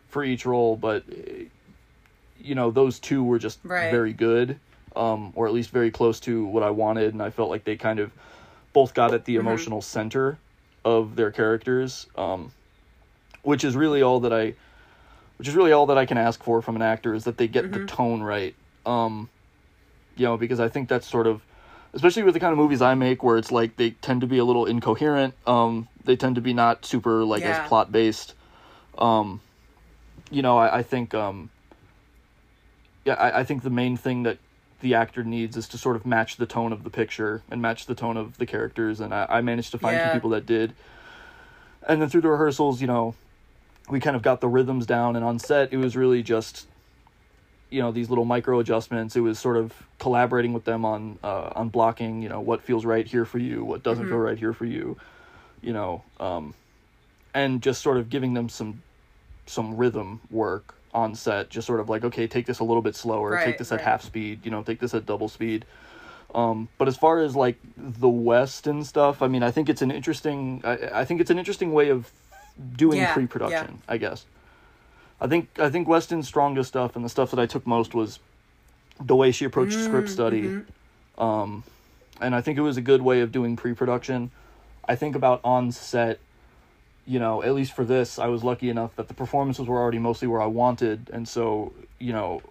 for 0.08 0.24
each 0.24 0.46
role, 0.46 0.76
but 0.76 1.04
uh, 1.10 1.44
you 2.40 2.56
know 2.56 2.70
those 2.72 3.00
two 3.00 3.24
were 3.24 3.40
just 3.40 3.60
Right. 3.64 3.90
very 3.90 4.14
good, 4.14 4.60
um, 4.96 5.32
or 5.36 5.48
at 5.48 5.54
least 5.54 5.70
very 5.70 5.90
close 5.92 6.20
to 6.22 6.46
what 6.46 6.62
I 6.64 6.70
wanted, 6.70 7.14
and 7.14 7.22
I 7.24 7.30
felt 7.30 7.50
like 7.50 7.64
they 7.64 7.78
kind 7.78 8.00
of 8.00 8.12
both 8.74 8.94
got 8.94 9.14
at 9.14 9.26
the 9.26 9.34
Mm-hmm. 9.36 9.48
emotional 9.48 9.82
center 9.82 10.38
of 10.86 11.16
their 11.16 11.32
characters, 11.32 12.08
um, 12.16 12.52
which 13.44 13.64
is 13.64 13.76
really 13.76 14.02
all 14.02 14.20
that 14.20 14.34
I, 14.34 14.54
which 15.38 15.48
is 15.48 15.56
really 15.56 15.72
all 15.72 15.86
that 15.88 15.98
I 15.98 16.06
can 16.06 16.17
ask 16.17 16.43
for 16.43 16.62
from 16.62 16.76
an 16.76 16.82
actor 16.82 17.13
is 17.13 17.24
that 17.26 17.38
they 17.38 17.48
get 17.48 17.65
Mm-hmm. 17.65 17.74
the 17.74 17.86
tone 17.88 18.22
right. 18.22 18.56
Um, 18.86 19.30
you 20.15 20.26
know, 20.26 20.38
because 20.38 20.60
I 20.60 20.69
think 20.69 20.89
that's 20.89 21.08
sort 21.08 21.28
of, 21.28 21.41
especially 21.93 22.24
with 22.24 22.34
the 22.34 22.39
kind 22.39 22.52
of 22.52 22.58
movies 22.58 22.82
I 22.82 22.93
make, 22.93 23.24
where 23.24 23.38
it's 23.38 23.52
like 23.52 23.78
they 23.78 23.91
tend 23.91 24.22
to 24.22 24.28
be 24.28 24.38
a 24.38 24.46
little 24.46 24.65
incoherent. 24.65 25.34
Um, 25.48 25.88
they 26.04 26.15
tend 26.15 26.36
to 26.36 26.41
be 26.41 26.54
not 26.54 26.86
super 26.86 27.24
like 27.24 27.43
Yeah. 27.43 27.52
as 27.52 27.60
plot 27.67 27.91
based. 27.91 28.36
Um, 28.98 29.41
you 30.30 30.41
know, 30.41 30.58
I, 30.58 30.78
I 30.80 30.84
think, 30.84 31.13
um, 31.13 31.50
yeah, 33.06 33.15
I, 33.15 33.39
I 33.39 33.43
think 33.43 33.63
the 33.63 33.69
main 33.69 33.98
thing 33.98 34.24
that 34.24 34.38
the 34.82 34.93
actor 34.93 35.24
needs 35.24 35.58
is 35.58 35.67
to 35.69 35.78
sort 35.78 35.96
of 35.96 36.06
match 36.06 36.38
the 36.38 36.46
tone 36.46 36.72
of 36.74 36.84
the 36.84 36.89
picture 36.89 37.41
and 37.50 37.62
match 37.62 37.86
the 37.86 37.96
tone 37.96 38.17
of 38.17 38.38
the 38.38 38.46
characters, 38.46 39.00
and 39.00 39.13
I, 39.13 39.26
I 39.30 39.41
managed 39.41 39.72
to 39.72 39.78
find 39.78 39.98
Yeah. 39.98 40.10
two 40.10 40.12
people 40.12 40.30
that 40.32 40.46
did. 40.46 40.74
And 41.88 42.02
then 42.02 42.10
through 42.10 42.22
the 42.22 42.30
rehearsals, 42.30 42.82
you 42.82 42.88
know, 42.88 43.15
we 43.89 44.00
kind 44.00 44.15
of 44.15 44.22
got 44.22 44.41
the 44.41 44.48
rhythms 44.48 44.86
down, 44.86 45.15
and 45.15 45.26
on 45.26 45.39
set, 45.39 45.74
it 45.74 45.78
was 45.78 45.96
really 45.96 46.24
just 46.24 46.67
you 47.69 47.82
know 47.82 47.91
these 47.91 48.10
little 48.10 48.26
micro 48.26 48.60
adjustments. 48.60 49.15
It 49.15 49.22
was 49.22 49.39
sort 49.39 49.58
of 49.58 49.74
collaborating 50.00 50.54
with 50.54 50.63
them 50.65 50.86
on 50.86 51.19
uh, 51.24 51.50
on 51.56 51.69
blocking 51.69 52.22
you 52.22 52.30
know 52.30 52.39
what 52.39 52.62
feels 52.62 52.86
right 52.86 53.06
here 53.08 53.26
for 53.26 53.39
you 53.39 53.63
what 53.63 53.84
doesn't 53.84 54.08
feel 54.08 54.17
right 54.17 54.38
here 54.38 54.54
for 54.54 54.65
you 54.65 54.98
you 55.62 55.72
know 55.72 56.04
um 56.19 56.54
and 57.34 57.62
just 57.62 57.82
sort 57.82 57.96
of 57.98 58.10
giving 58.10 58.34
them 58.34 58.50
some 58.50 58.84
some 59.46 59.78
rhythm 59.78 60.19
work 60.30 60.76
on 60.93 61.15
set 61.15 61.50
just 61.50 61.65
sort 61.65 61.80
of 61.80 61.88
like 61.89 62.04
okay 62.04 62.28
take 62.28 62.46
this 62.46 62.60
a 62.60 62.63
little 62.65 62.82
bit 62.82 62.96
slower 62.96 63.32
Right, 63.32 63.46
take 63.46 63.58
this 63.58 63.72
at 63.72 63.80
half 63.86 64.02
speed 64.04 64.41
you 64.43 64.52
know 64.52 64.62
take 64.62 64.80
this 64.80 64.93
at 64.93 65.06
double 65.06 65.30
speed. 65.30 65.65
Um 66.36 66.67
but 66.78 66.88
as 66.89 66.98
far 66.98 67.19
as 67.19 67.34
like 67.36 67.58
the 67.78 68.10
Weston 68.10 68.84
stuff 68.84 69.22
i 69.22 69.28
mean 69.30 69.41
i 69.41 69.52
think 69.52 69.69
it's 69.69 69.82
an 69.82 69.89
interesting 69.91 70.62
i, 70.65 71.02
I 71.02 71.06
think 71.06 71.22
it's 71.22 71.32
an 71.32 71.39
interesting 71.39 71.72
way 71.72 71.89
of 71.89 72.12
doing 72.76 73.00
Yeah, 73.00 73.13
pre-production 73.13 73.82
i 73.88 73.98
guess 73.98 74.26
I 75.24 75.28
think 75.28 75.58
I 75.58 75.70
think 75.70 75.88
Weston's 75.88 76.28
strongest 76.28 76.68
stuff 76.68 76.98
and 76.98 77.06
the 77.06 77.10
stuff 77.10 77.32
that 77.32 77.39
I 77.39 77.46
took 77.46 77.66
most 77.66 77.96
was 77.96 78.20
the 79.00 79.16
way 79.16 79.32
she 79.32 79.46
approached 79.46 79.78
mm, 79.78 79.86
script 79.86 80.10
study. 80.10 80.44
Mm-hmm. 80.44 81.24
Um, 81.24 81.63
and 82.20 82.36
I 82.36 82.42
think 82.42 82.58
it 82.58 82.62
was 82.62 82.76
a 82.76 82.82
good 82.82 83.02
way 83.02 83.22
of 83.22 83.32
doing 83.32 83.56
pre-production. 83.56 84.32
I 84.86 84.96
think 84.96 85.16
about 85.16 85.39
on 85.44 85.72
set, 85.72 86.20
you 87.08 87.20
know, 87.20 87.42
at 87.42 87.54
least 87.54 87.72
for 87.74 87.86
this, 87.86 88.20
I 88.20 88.28
was 88.28 88.44
lucky 88.44 88.70
enough 88.70 88.96
that 88.98 89.08
the 89.08 89.13
performances 89.13 89.66
were 89.66 89.80
already 89.80 89.98
mostly 89.98 90.28
where 90.28 90.42
I 90.42 90.46
wanted, 90.46 91.10
and 91.13 91.26
so 91.26 91.72
you 92.00 92.12
know, 92.12 92.42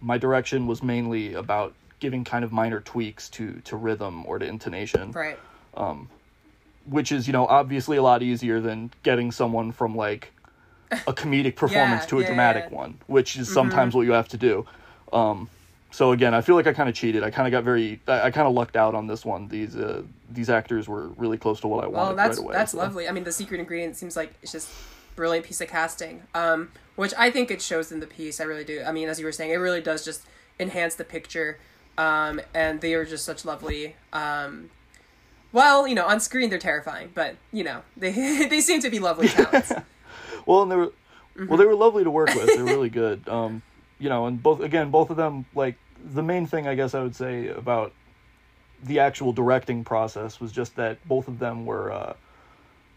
my 0.00 0.16
direction 0.16 0.66
was 0.66 0.82
mainly 0.82 1.34
about 1.34 1.74
giving 2.00 2.24
kind 2.24 2.44
of 2.44 2.50
minor 2.50 2.80
tweaks 2.80 3.28
to 3.30 3.60
to 3.64 3.76
rhythm 3.76 4.24
or 4.26 4.38
to 4.38 4.46
intonation 4.46 5.12
Right. 5.12 5.38
Um, 5.74 6.08
which 6.86 7.12
is 7.12 7.26
you 7.26 7.32
know 7.32 7.46
obviously 7.46 7.96
a 7.96 8.02
lot 8.02 8.22
easier 8.22 8.60
than 8.60 8.90
getting 9.02 9.30
someone 9.32 9.72
from 9.72 9.94
like 9.96 10.32
a 10.90 11.12
comedic 11.12 11.56
performance 11.64 12.02
Yeah, 12.02 12.08
to 12.08 12.18
a 12.18 12.20
yeah, 12.22 12.26
dramatic 12.28 12.62
yeah. 12.64 12.68
Mm-hmm. 12.68 12.76
one 12.76 12.98
which 13.06 13.36
is 13.36 13.52
sometimes 13.52 13.94
what 13.94 14.02
you 14.02 14.12
have 14.12 14.28
to 14.28 14.36
do 14.36 14.66
um 15.12 15.48
so 15.90 16.12
again 16.12 16.34
i 16.34 16.40
feel 16.40 16.54
like 16.54 16.66
i 16.66 16.72
kind 16.72 16.88
of 16.88 16.94
cheated 16.94 17.22
i 17.22 17.30
kind 17.30 17.46
of 17.46 17.52
got 17.52 17.64
very 17.64 18.00
i, 18.08 18.22
I 18.22 18.30
kind 18.30 18.46
of 18.46 18.54
lucked 18.54 18.76
out 18.76 18.94
on 18.94 19.06
this 19.06 19.24
one 19.24 19.48
these 19.48 19.76
uh 19.76 20.02
these 20.30 20.50
actors 20.50 20.88
were 20.88 21.08
really 21.16 21.38
close 21.38 21.60
to 21.60 21.68
what 21.68 21.84
i 21.84 21.86
wanted 21.86 22.06
Well, 22.08 22.16
that's 22.16 22.38
right 22.38 22.44
away 22.46 22.52
that's 22.54 22.72
so. 22.72 22.78
lovely. 22.78 23.08
I 23.08 23.12
mean, 23.12 23.24
the 23.24 23.32
secret 23.32 23.60
ingredient 23.60 23.96
seems 23.96 24.16
like 24.16 24.34
it's 24.42 24.52
just 24.52 24.68
brilliant 25.14 25.44
piece 25.46 25.60
of 25.60 25.68
casting. 25.68 26.22
Um, 26.34 26.70
which 26.96 27.12
I 27.18 27.30
think 27.30 27.50
it 27.50 27.60
shows 27.60 27.92
in 27.92 28.00
the 28.00 28.06
piece. 28.06 28.40
I 28.40 28.44
really 28.44 28.64
do. 28.64 28.82
I 28.86 28.92
mean, 28.92 29.08
as 29.10 29.18
you 29.20 29.26
were 29.26 29.32
saying, 29.32 29.50
it 29.50 29.56
really 29.56 29.82
does 29.82 30.04
just 30.04 30.22
enhance 30.58 30.94
the 30.94 31.04
picture. 31.04 31.58
Um, 31.98 32.40
and 32.54 32.80
they 32.80 32.94
are 32.94 33.04
just 33.04 33.24
such 33.26 33.44
lovely. 33.44 33.96
Um, 34.14 34.70
well, 35.52 35.86
you 35.86 35.94
know, 35.94 36.06
on 36.06 36.20
screen 36.20 36.50
they're 36.50 36.58
terrifying, 36.58 37.10
but 37.14 37.36
you 37.52 37.64
know, 37.64 37.82
they 37.96 38.12
they 38.48 38.60
seem 38.60 38.80
to 38.80 38.90
be 38.90 38.98
lovely 38.98 39.28
talents. 39.28 39.72
well 40.46 40.62
and 40.62 40.70
they 40.72 40.76
were 40.76 40.92
Mm-hmm. 41.34 41.46
well 41.48 41.56
they 41.56 41.64
were 41.64 41.74
lovely 41.74 42.04
to 42.04 42.10
work 42.10 42.28
with 42.34 42.44
they're 42.44 42.62
really 42.62 42.90
good 42.90 43.26
um 43.26 43.62
you 43.98 44.10
know 44.10 44.26
and 44.26 44.42
both 44.42 44.60
again 44.60 44.90
both 44.90 45.08
of 45.08 45.16
them 45.16 45.46
like 45.54 45.76
the 46.12 46.22
main 46.22 46.46
thing 46.46 46.66
i 46.68 46.74
guess 46.74 46.94
i 46.94 47.02
would 47.02 47.16
say 47.16 47.48
about 47.48 47.90
the 48.84 48.98
actual 48.98 49.32
directing 49.32 49.82
process 49.82 50.40
was 50.42 50.52
just 50.52 50.76
that 50.76 50.98
both 51.08 51.26
of 51.28 51.38
them 51.38 51.64
were 51.64 51.90
uh 51.90 52.12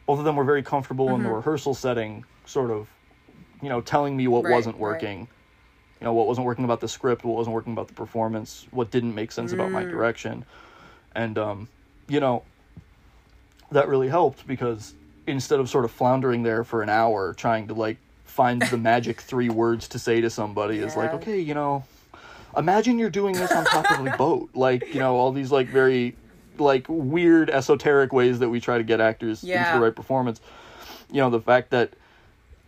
both 0.06 0.20
of 0.20 0.26
them 0.26 0.36
were 0.36 0.44
very 0.44 0.64
comfortable 0.64 1.16
in 1.16 1.24
the 1.24 1.30
rehearsal 1.30 1.74
setting 1.74 2.26
sort 2.46 2.72
of 2.72 2.90
you 3.62 3.70
know 3.70 3.80
telling 3.80 4.18
me 4.18 4.28
what 4.28 4.40
Mm-hmm. 4.40 4.48
Right, 4.48 4.56
wasn't 4.58 4.76
right. 4.76 4.82
working 4.82 5.20
you 6.02 6.04
know 6.06 6.12
what 6.14 6.28
wasn't 6.28 6.46
working 6.46 6.66
about 6.66 6.82
the 6.82 6.90
script 6.90 7.24
what 7.24 7.38
wasn't 7.38 7.54
working 7.54 7.72
about 7.72 7.88
the 7.88 7.94
performance 7.94 8.68
what 8.72 8.92
didn't 8.92 9.16
make 9.16 9.32
sense 9.32 9.54
about 9.54 9.70
Mm. 9.70 9.74
my 9.76 9.84
direction 9.86 10.44
and 11.16 11.38
um 11.38 11.70
you 12.08 12.20
know 12.20 12.44
that 13.72 13.88
really 13.88 14.08
helped 14.08 14.46
because 14.48 14.94
instead 15.28 15.60
of 15.60 15.70
sort 15.70 15.86
of 15.86 15.92
floundering 15.92 16.44
there 16.44 16.64
for 16.64 16.82
an 16.82 16.90
hour 16.90 17.34
trying 17.34 17.68
to 17.68 17.74
like 17.74 17.98
find 18.26 18.62
the 18.64 18.78
magic 18.92 19.22
three 19.22 19.50
words 19.50 19.88
to 19.90 20.00
say 20.00 20.22
to 20.22 20.30
somebody 20.30 20.78
is 20.80 20.96
like 20.96 21.14
okay 21.14 21.40
you 21.40 21.54
know 21.54 21.84
imagine 22.58 23.00
you're 23.00 23.10
doing 23.10 23.34
this 23.34 23.52
on 23.52 23.66
top 23.66 23.90
of 24.00 24.06
a 24.06 24.16
boat 24.18 24.50
like 24.56 24.94
you 24.94 25.00
know 25.00 25.16
all 25.16 25.32
these 25.32 25.52
like 25.52 25.68
very 25.68 26.16
like 26.58 26.86
weird 26.88 27.50
esoteric 27.50 28.14
ways 28.14 28.40
that 28.40 28.50
we 28.50 28.62
try 28.62 28.78
to 28.78 28.84
get 28.84 29.02
actors 29.02 29.44
into 29.44 29.54
Yeah. 29.54 29.74
the 29.78 29.84
right 29.84 29.96
performance 29.96 30.40
you 31.12 31.20
know 31.22 31.30
the 31.30 31.42
fact 31.42 31.72
that 31.72 31.92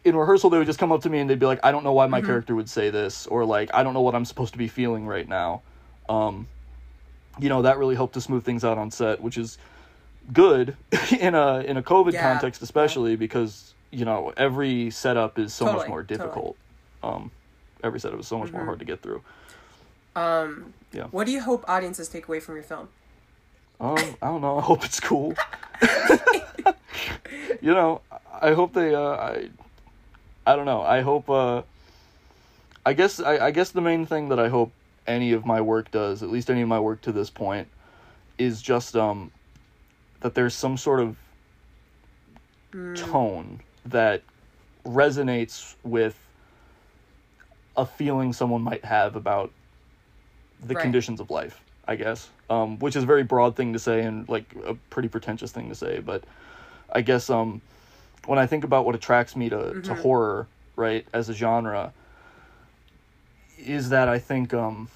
in 0.04 0.16
rehearsal 0.16 0.50
they 0.50 0.58
would 0.58 0.68
just 0.68 0.80
come 0.80 0.92
up 0.92 1.02
to 1.04 1.10
me 1.10 1.20
and 1.20 1.30
they'd 1.30 1.40
be 1.40 1.46
like 1.46 1.60
i 1.64 1.72
don't 1.72 1.84
know 1.84 1.94
why 1.94 2.06
Mm-hmm. 2.06 2.12
my 2.12 2.22
character 2.22 2.56
would 2.56 2.70
say 2.70 2.90
this 2.90 3.28
or 3.28 3.46
like 3.46 3.70
i 3.74 3.84
don't 3.84 3.94
know 3.94 4.02
what 4.02 4.16
i'm 4.16 4.26
supposed 4.26 4.54
to 4.54 4.58
be 4.58 4.68
feeling 4.68 5.06
right 5.06 5.28
now 5.30 5.62
um 6.10 6.48
you 7.40 7.50
know 7.50 7.62
that 7.62 7.78
really 7.78 7.96
helped 7.96 8.14
to 8.16 8.22
smooth 8.22 8.44
things 8.44 8.64
out 8.64 8.78
on 8.78 8.90
set 8.92 9.22
which 9.22 9.38
is 9.38 9.58
good 10.34 10.76
in 11.20 11.36
a 11.36 11.60
in 11.60 11.78
a 11.78 11.84
covid 11.84 12.14
Yeah, 12.14 12.22
context 12.24 12.62
especially 12.62 13.16
because 13.16 13.74
you 13.92 14.06
know 14.06 14.34
every 14.38 14.90
setup 14.92 15.40
is 15.40 15.54
so 15.54 15.66
much 15.66 15.74
Totally, 15.74 15.90
more 15.90 16.04
totally. 16.04 16.18
Mm-hmm. 16.20 16.24
difficult 16.34 16.56
um 17.04 17.32
every 17.84 18.00
setup 18.00 18.20
is 18.20 18.28
so 18.28 18.38
much 18.38 18.52
more 18.52 18.66
hard 18.66 18.80
to 18.80 18.86
get 18.86 19.02
through 19.02 19.22
Um, 20.16 20.74
Yeah. 20.92 21.06
What 21.12 21.26
do 21.28 21.32
you 21.32 21.42
hope 21.42 21.64
audiences 21.70 22.10
take 22.10 22.28
away 22.28 22.40
from 22.40 22.56
your 22.56 22.64
film? 22.64 22.90
Um, 23.80 23.98
I 24.22 24.28
don't 24.32 24.42
know. 24.42 24.58
I 24.58 24.62
hope 24.62 24.84
it's 24.84 25.00
cool. 25.00 25.36
you 27.62 27.74
know, 27.74 28.02
I 28.42 28.54
hope 28.54 28.74
they. 28.74 28.96
Uh, 28.96 29.02
I. 29.12 29.50
I 30.48 30.56
don't 30.56 30.66
know. 30.66 30.82
I 30.82 31.02
hope. 31.02 31.30
Uh, 31.30 31.62
I 32.84 32.94
guess. 32.94 33.20
I, 33.20 33.38
I 33.48 33.52
guess 33.52 33.70
the 33.72 33.82
main 33.82 34.08
thing 34.08 34.30
that 34.30 34.40
I 34.40 34.50
hope 34.50 34.72
any 35.08 35.32
of 35.32 35.46
my 35.46 35.62
work 35.62 35.92
does, 35.92 36.22
at 36.22 36.30
least 36.30 36.50
any 36.50 36.62
of 36.62 36.68
my 36.68 36.80
work 36.80 37.02
to 37.02 37.12
this 37.12 37.30
point, 37.30 37.70
is 38.38 38.62
just 38.62 38.96
um, 38.96 39.32
that 40.22 40.36
there's 40.36 40.54
some 40.54 40.78
sort 40.78 41.00
of 41.00 41.18
tone 42.94 43.62
that 43.86 44.24
resonates 44.86 45.76
with 45.84 46.20
a 47.76 47.86
feeling 47.86 48.34
someone 48.34 48.62
might 48.62 48.84
have 48.86 49.16
about 49.16 49.52
the 50.60 50.74
Right. 50.74 50.82
conditions 50.82 51.20
of 51.20 51.30
life, 51.30 51.64
I 51.88 51.96
guess. 51.96 52.30
Um, 52.50 52.80
which 52.80 52.96
is 52.96 53.04
a 53.04 53.06
very 53.08 53.24
broad 53.24 53.56
thing 53.56 53.74
to 53.74 53.80
say 53.80 54.02
and 54.02 54.28
like 54.28 54.56
a 54.66 54.74
pretty 54.90 55.10
pretentious 55.10 55.52
thing 55.52 55.70
to 55.70 55.76
say, 55.76 56.00
but 56.00 56.24
I 56.92 57.02
guess 57.02 57.30
um, 57.30 57.62
when 58.26 58.40
I 58.40 58.46
think 58.48 58.64
about 58.64 58.86
what 58.86 58.96
attracts 58.96 59.36
me 59.36 59.50
to, 59.50 59.76
to 59.84 59.94
horror, 59.94 60.48
right, 60.76 61.06
as 61.14 61.30
a 61.30 61.34
genre, 61.34 61.94
is 63.58 63.90
that 63.90 64.08
I 64.08 64.20
think 64.20 64.54
um, 64.54 64.90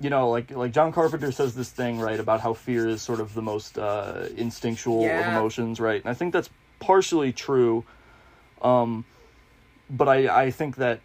you 0.00 0.10
know, 0.10 0.30
like 0.30 0.50
like 0.50 0.72
John 0.72 0.92
Carpenter 0.92 1.32
says 1.32 1.54
this 1.54 1.70
thing 1.70 1.98
right 1.98 2.20
about 2.20 2.40
how 2.40 2.54
fear 2.54 2.88
is 2.88 3.02
sort 3.02 3.20
of 3.20 3.34
the 3.34 3.42
most 3.42 3.78
uh, 3.78 4.28
instinctual 4.36 5.04
of 5.04 5.26
emotions, 5.28 5.80
right? 5.80 6.00
And 6.00 6.10
I 6.10 6.14
think 6.14 6.32
that's 6.32 6.50
partially 6.78 7.32
true. 7.32 7.84
Um, 8.62 9.04
but 9.90 10.08
I 10.08 10.44
I 10.44 10.50
think 10.50 10.76
that 10.76 11.00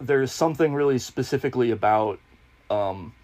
there's 0.00 0.32
something 0.32 0.74
really 0.74 0.98
specifically 0.98 1.70
about 1.70 2.20
um, 2.68 3.14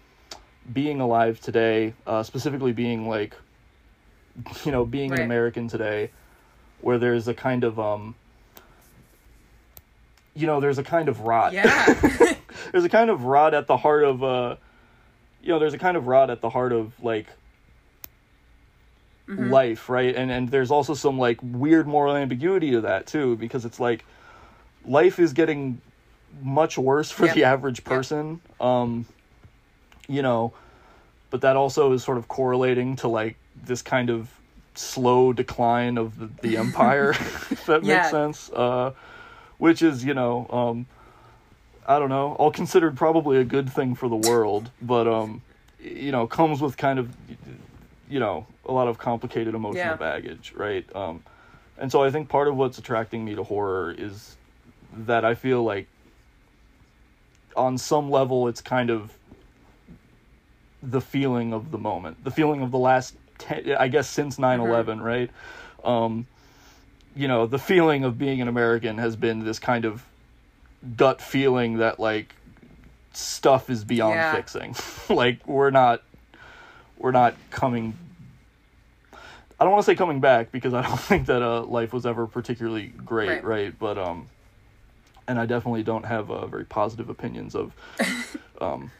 being 0.71 1.01
alive 1.01 1.39
today, 1.39 1.93
uh, 2.07 2.23
specifically 2.23 2.71
being 2.71 3.07
like, 3.07 3.35
you 4.65 4.71
know, 4.71 4.85
being 4.85 5.11
Right. 5.11 5.19
an 5.19 5.25
American 5.25 5.67
today, 5.67 6.09
where 6.81 6.97
there's 6.97 7.27
a 7.27 7.33
kind 7.33 7.63
of 7.63 7.79
um, 7.79 8.15
you 10.35 10.47
know, 10.47 10.59
there's 10.59 10.77
a 10.79 10.83
kind 10.83 11.09
of 11.09 11.21
rot. 11.21 11.53
Yeah. 11.53 11.93
there's 12.71 12.83
a 12.83 12.89
kind 12.89 13.09
of 13.09 13.23
rot 13.25 13.53
at 13.53 13.67
the 13.67 13.77
heart 13.77 14.03
of 14.03 14.23
uh, 14.23 14.55
you 15.41 15.49
know, 15.49 15.59
there's 15.59 15.73
a 15.73 15.77
kind 15.77 15.97
of 15.97 16.07
rot 16.07 16.29
at 16.29 16.41
the 16.41 16.49
heart 16.49 16.71
of 16.73 16.93
like 17.03 17.27
Mm-hmm. 19.29 19.49
life, 19.51 19.87
right? 19.89 20.13
And 20.15 20.29
and 20.29 20.49
there's 20.49 20.69
also 20.69 20.93
some 20.93 21.17
like 21.17 21.39
weird 21.41 21.87
moral 21.87 22.15
ambiguity 22.15 22.71
to 22.71 22.81
that 22.81 23.07
too, 23.07 23.37
because 23.37 23.63
it's 23.63 23.79
like 23.79 24.03
life 24.85 25.17
is 25.17 25.31
getting 25.31 25.79
much 26.41 26.77
worse 26.77 27.09
for 27.09 27.25
Yep. 27.27 27.35
the 27.35 27.43
average 27.45 27.83
person. 27.85 28.41
Um, 28.59 29.05
you 30.09 30.21
know, 30.21 30.53
but 31.29 31.39
that 31.41 31.55
also 31.55 31.93
is 31.93 32.03
sort 32.03 32.17
of 32.17 32.27
correlating 32.27 32.97
to 32.97 33.07
like 33.07 33.37
this 33.65 33.81
kind 33.81 34.09
of 34.09 34.29
slow 34.75 35.31
decline 35.31 35.97
of 35.97 36.19
the, 36.19 36.29
the 36.41 36.57
empire, 36.65 37.11
if 37.11 37.65
that 37.67 37.81
Yeah. 37.83 37.95
makes 37.95 38.09
sense. 38.11 38.49
Uh, 38.51 38.91
which 39.57 39.81
is, 39.81 40.03
you 40.03 40.13
know, 40.13 40.47
um, 40.49 40.85
I 41.87 41.99
don't 41.99 42.09
know, 42.09 42.33
all 42.33 42.51
considered 42.51 42.95
probably 42.95 43.37
a 43.37 43.43
good 43.43 43.69
thing 43.69 43.95
for 43.95 44.07
the 44.07 44.15
world, 44.15 44.71
but 44.81 45.07
um, 45.07 45.41
you 45.79 46.11
know, 46.11 46.27
comes 46.27 46.61
with 46.61 46.77
kind 46.77 46.99
of, 46.99 47.09
you 48.09 48.19
know, 48.19 48.47
a 48.65 48.71
lot 48.71 48.87
of 48.87 48.97
complicated 48.97 49.53
emotional 49.53 49.91
Yeah. 49.91 49.97
baggage, 49.97 50.53
right? 50.55 50.85
Um, 50.95 51.23
and 51.77 51.91
so 51.91 52.03
I 52.03 52.11
think 52.11 52.29
part 52.29 52.47
of 52.47 52.55
what's 52.55 52.77
attracting 52.77 53.25
me 53.25 53.35
to 53.35 53.43
horror 53.43 53.93
is 53.97 54.37
that 54.95 55.25
I 55.25 55.35
feel 55.35 55.63
like 55.63 55.87
on 57.55 57.77
some 57.77 58.09
level 58.09 58.47
it's 58.47 58.61
kind 58.61 58.89
of 58.89 59.17
the 60.81 61.01
feeling 61.01 61.53
of 61.53 61.71
the 61.71 61.77
moment, 61.77 62.23
the 62.23 62.31
feeling 62.31 62.61
of 62.61 62.71
the 62.71 62.77
last, 62.77 63.15
ten, 63.37 63.75
I 63.79 63.87
guess, 63.87 64.09
since 64.09 64.37
9 64.37 64.59
11, 64.59 65.01
right? 65.01 65.29
Um, 65.83 66.27
you 67.15 67.27
know, 67.27 67.45
the 67.45 67.59
feeling 67.59 68.03
of 68.03 68.17
being 68.17 68.41
an 68.41 68.47
American 68.47 68.97
has 68.97 69.15
been 69.15 69.43
this 69.45 69.59
kind 69.59 69.85
of 69.85 70.03
gut 70.97 71.21
feeling 71.21 71.77
that, 71.77 71.99
like, 71.99 72.33
stuff 73.13 73.69
is 73.69 73.83
beyond 73.83 74.15
Yeah. 74.15 74.31
fixing. 74.35 74.75
like, 75.15 75.47
we're 75.47 75.69
not, 75.69 76.01
we're 76.97 77.11
not 77.11 77.35
coming. 77.51 77.97
I 79.59 79.63
don't 79.65 79.71
want 79.71 79.85
to 79.85 79.91
say 79.91 79.95
coming 79.95 80.19
back 80.19 80.51
because 80.51 80.73
I 80.73 80.81
don't 80.81 80.99
think 80.99 81.27
that 81.27 81.41
uh, 81.41 81.61
life 81.63 81.93
was 81.93 82.05
ever 82.05 82.25
particularly 82.27 82.87
great, 82.87 83.29
Right. 83.29 83.43
right? 83.43 83.79
But 83.79 83.97
um, 83.97 84.27
and 85.27 85.39
I 85.39 85.45
definitely 85.45 85.83
don't 85.83 86.05
have 86.05 86.29
uh, 86.31 86.47
very 86.47 86.65
positive 86.65 87.09
opinions 87.09 87.55
of, 87.55 87.71
um, 88.61 88.91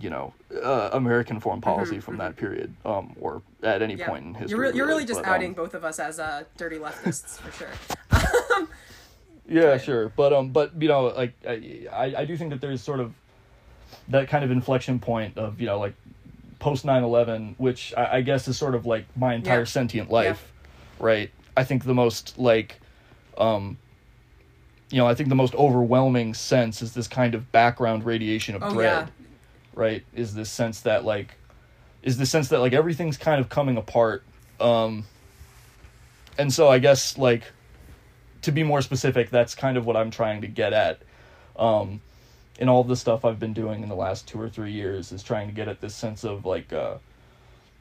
you 0.00 0.10
know, 0.10 0.32
uh, 0.62 0.90
American 0.92 1.38
foreign 1.40 1.60
policy 1.60 2.00
from 2.00 2.18
that 2.18 2.36
period, 2.36 2.74
um, 2.84 3.14
or 3.20 3.42
at 3.62 3.80
any 3.82 3.94
Mm-hmm, 3.94 4.00
Yeah. 4.00 4.08
point 4.08 4.24
in 4.26 4.34
history. 4.34 4.50
You're, 4.58 4.70
re- 4.72 4.76
you're 4.76 4.86
really 4.86 5.04
just 5.04 5.22
but, 5.22 5.28
um, 5.28 5.34
outing 5.34 5.52
both 5.54 5.74
of 5.74 5.84
us 5.84 5.98
as 5.98 6.18
uh, 6.18 6.44
dirty 6.56 6.76
leftists 6.78 7.38
for 7.38 7.50
sure. 7.52 7.70
Yeah, 9.46 9.76
sure, 9.76 10.08
but 10.08 10.32
um, 10.32 10.50
but 10.52 10.80
you 10.80 10.88
know, 10.88 11.04
like 11.08 11.34
I, 11.46 11.86
I 11.92 12.14
I 12.20 12.24
do 12.24 12.34
think 12.34 12.48
that 12.50 12.62
there's 12.62 12.80
sort 12.80 12.98
of 12.98 13.12
that 14.08 14.26
kind 14.28 14.42
of 14.42 14.50
inflection 14.50 14.98
point 14.98 15.36
of 15.36 15.60
you 15.60 15.66
know 15.66 15.78
like 15.78 15.92
post 16.60 16.86
9-11 16.86 17.54
which 17.58 17.92
I, 17.94 18.16
I 18.16 18.20
guess 18.22 18.48
is 18.48 18.56
sort 18.56 18.74
of 18.74 18.86
like 18.86 19.04
my 19.16 19.34
entire 19.34 19.58
Yeah. 19.60 19.64
sentient 19.64 20.10
life 20.10 20.50
right 20.98 21.30
i 21.58 21.62
think 21.64 21.84
the 21.84 21.92
most 21.94 22.38
like 22.38 22.80
um 23.36 23.76
you 24.90 24.96
know 24.98 25.06
i 25.06 25.14
think 25.14 25.28
the 25.28 25.34
most 25.34 25.54
overwhelming 25.56 26.32
sense 26.32 26.80
is 26.80 26.94
this 26.94 27.06
kind 27.06 27.34
of 27.34 27.52
background 27.52 28.04
radiation 28.06 28.54
of 28.54 28.62
Oh, 28.62 28.72
dread 28.72 29.10
right 29.74 30.04
is 30.14 30.34
this 30.34 30.50
sense 30.50 30.80
that 30.80 31.04
like 31.04 31.34
is 32.02 32.16
the 32.18 32.26
sense 32.26 32.48
that 32.48 32.60
like 32.60 32.72
everything's 32.72 33.16
kind 33.16 33.40
of 33.40 33.48
coming 33.48 33.76
apart 33.76 34.24
um 34.60 35.04
and 36.38 36.52
so 36.52 36.68
i 36.68 36.78
guess 36.78 37.16
like 37.18 37.44
to 38.42 38.52
be 38.52 38.62
more 38.62 38.82
specific 38.82 39.30
that's 39.30 39.54
kind 39.54 39.76
of 39.76 39.86
what 39.86 39.96
i'm 39.96 40.10
trying 40.10 40.40
to 40.40 40.46
get 40.46 40.72
at 40.72 41.00
um 41.56 42.00
in 42.58 42.68
all 42.68 42.84
the 42.84 42.96
stuff 42.96 43.24
i've 43.24 43.38
been 43.38 43.52
doing 43.52 43.82
in 43.82 43.88
the 43.88 43.96
last 43.96 44.28
two 44.28 44.40
or 44.40 44.48
three 44.48 44.72
years 44.72 45.12
is 45.12 45.22
trying 45.22 45.48
to 45.48 45.54
get 45.54 45.68
at 45.68 45.80
this 45.80 45.94
sense 45.94 46.24
of 46.24 46.44
like 46.44 46.72
uh 46.72 46.96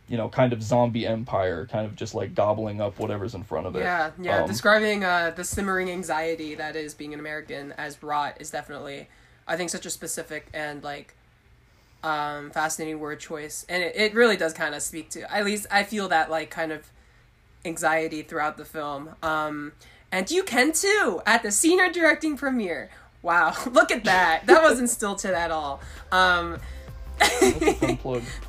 you 0.08 0.18
know 0.18 0.30
kind 0.30 0.54
of 0.54 0.62
zombie 0.62 1.08
empire 1.08 1.66
kind 1.66 1.86
of 1.86 1.96
just 1.96 2.14
like 2.14 2.36
gobbling 2.36 2.82
up 2.82 3.00
whatever's 3.00 3.36
in 3.36 3.44
front 3.44 3.66
of 3.66 3.76
it 3.76 3.80
Yeah, 3.80 4.12
yeah. 4.22 4.42
Um, 4.42 4.48
Describing 4.48 5.04
uh, 5.04 5.34
the 5.36 5.44
simmering 5.44 5.90
anxiety 5.90 6.56
that 6.56 6.76
is 6.76 6.94
being 6.94 7.14
an 7.14 7.20
American 7.20 7.72
as 7.74 8.02
rot 8.04 8.38
is 8.40 8.52
definitely, 8.52 9.08
I 9.48 9.56
think, 9.56 9.70
such 9.70 9.86
a 9.86 9.90
specific 9.90 10.48
and 10.54 10.84
like 10.84 11.16
um, 12.04 12.52
fascinating 12.52 13.00
word 13.00 13.20
choice, 13.20 13.66
and 13.70 13.82
it, 13.82 13.96
it 13.96 14.14
really 14.14 14.38
does 14.38 14.54
kind 14.54 14.76
of 14.76 14.82
speak 14.82 15.10
to. 15.12 15.34
At 15.34 15.46
least 15.46 15.68
I 15.72 15.84
feel 15.84 16.10
that 16.10 16.30
like 16.30 16.50
kind 16.50 16.72
of 16.72 16.92
anxiety 17.66 18.22
throughout 18.22 18.58
the 18.58 18.66
film. 18.66 19.16
Um, 19.24 19.74
and 20.12 20.30
you 20.30 20.44
can 20.44 20.74
too 20.74 21.22
at 21.26 21.44
the 21.44 21.52
senior 21.52 21.92
directing 21.92 22.38
premiere. 22.38 22.90
Wow, 23.22 23.56
look 23.72 23.92
at 23.92 24.04
that! 24.04 24.46
That 24.46 24.62
wasn't 24.62 24.90
stilted 24.90 25.34
at 25.34 25.50
all. 25.50 25.82
Um, 26.12 26.60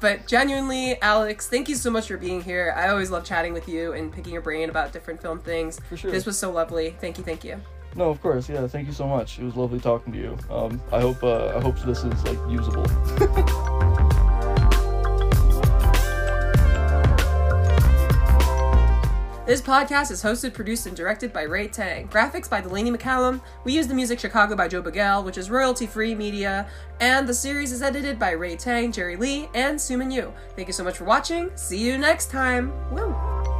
but 0.00 0.26
genuinely, 0.26 1.00
Alex, 1.00 1.48
thank 1.48 1.68
you 1.68 1.74
so 1.74 1.90
much 1.90 2.08
for 2.08 2.16
being 2.16 2.42
here. 2.42 2.74
I 2.76 2.88
always 2.88 3.10
love 3.10 3.24
chatting 3.24 3.52
with 3.52 3.68
you 3.68 3.92
and 3.92 4.12
picking 4.12 4.32
your 4.32 4.42
brain 4.42 4.70
about 4.70 4.92
different 4.92 5.20
film 5.22 5.38
things. 5.38 5.80
Sure. 5.94 6.10
This 6.10 6.26
was 6.26 6.38
so 6.38 6.50
lovely. 6.50 6.96
Thank 7.00 7.18
you, 7.18 7.24
thank 7.24 7.44
you. 7.44 7.60
No 7.96 8.10
of 8.10 8.20
course 8.20 8.48
yeah 8.48 8.66
thank 8.66 8.86
you 8.86 8.92
so 8.92 9.06
much 9.06 9.38
it 9.38 9.44
was 9.44 9.56
lovely 9.56 9.80
talking 9.80 10.12
to 10.12 10.18
you 10.18 10.36
um 10.50 10.80
i 10.92 11.00
hope 11.00 11.22
uh, 11.22 11.52
i 11.56 11.60
hope 11.60 11.78
this 11.80 12.04
is 12.04 12.24
like 12.24 12.38
usable 12.50 12.84
This 19.46 19.60
podcast 19.60 20.10
is 20.10 20.22
hosted, 20.22 20.54
produced, 20.54 20.86
and 20.86 20.96
directed 20.96 21.30
by 21.30 21.42
Ray 21.42 21.68
Tang. 21.68 22.08
Graphics 22.08 22.48
by 22.48 22.62
Delaney 22.62 22.90
McCallum. 22.90 23.42
We 23.64 23.74
use 23.74 23.86
the 23.86 23.92
music 23.92 24.18
Chicago 24.18 24.56
by 24.56 24.68
Joe 24.68 24.80
Bagel, 24.80 25.22
which 25.22 25.36
is 25.36 25.50
royalty 25.50 25.86
free 25.86 26.14
media. 26.14 26.66
And 26.98 27.28
the 27.28 27.34
series 27.34 27.70
is 27.70 27.82
edited 27.82 28.18
by 28.18 28.30
Ray 28.30 28.56
Tang, 28.56 28.90
Jerry 28.90 29.16
Lee, 29.16 29.50
and 29.52 29.78
Suman 29.78 30.10
Yu. 30.10 30.32
Thank 30.56 30.68
you 30.68 30.74
so 30.74 30.82
much 30.82 30.96
for 30.96 31.04
watching. 31.04 31.50
See 31.56 31.78
you 31.78 31.98
next 31.98 32.30
time. 32.30 32.72
Woo! 32.90 33.53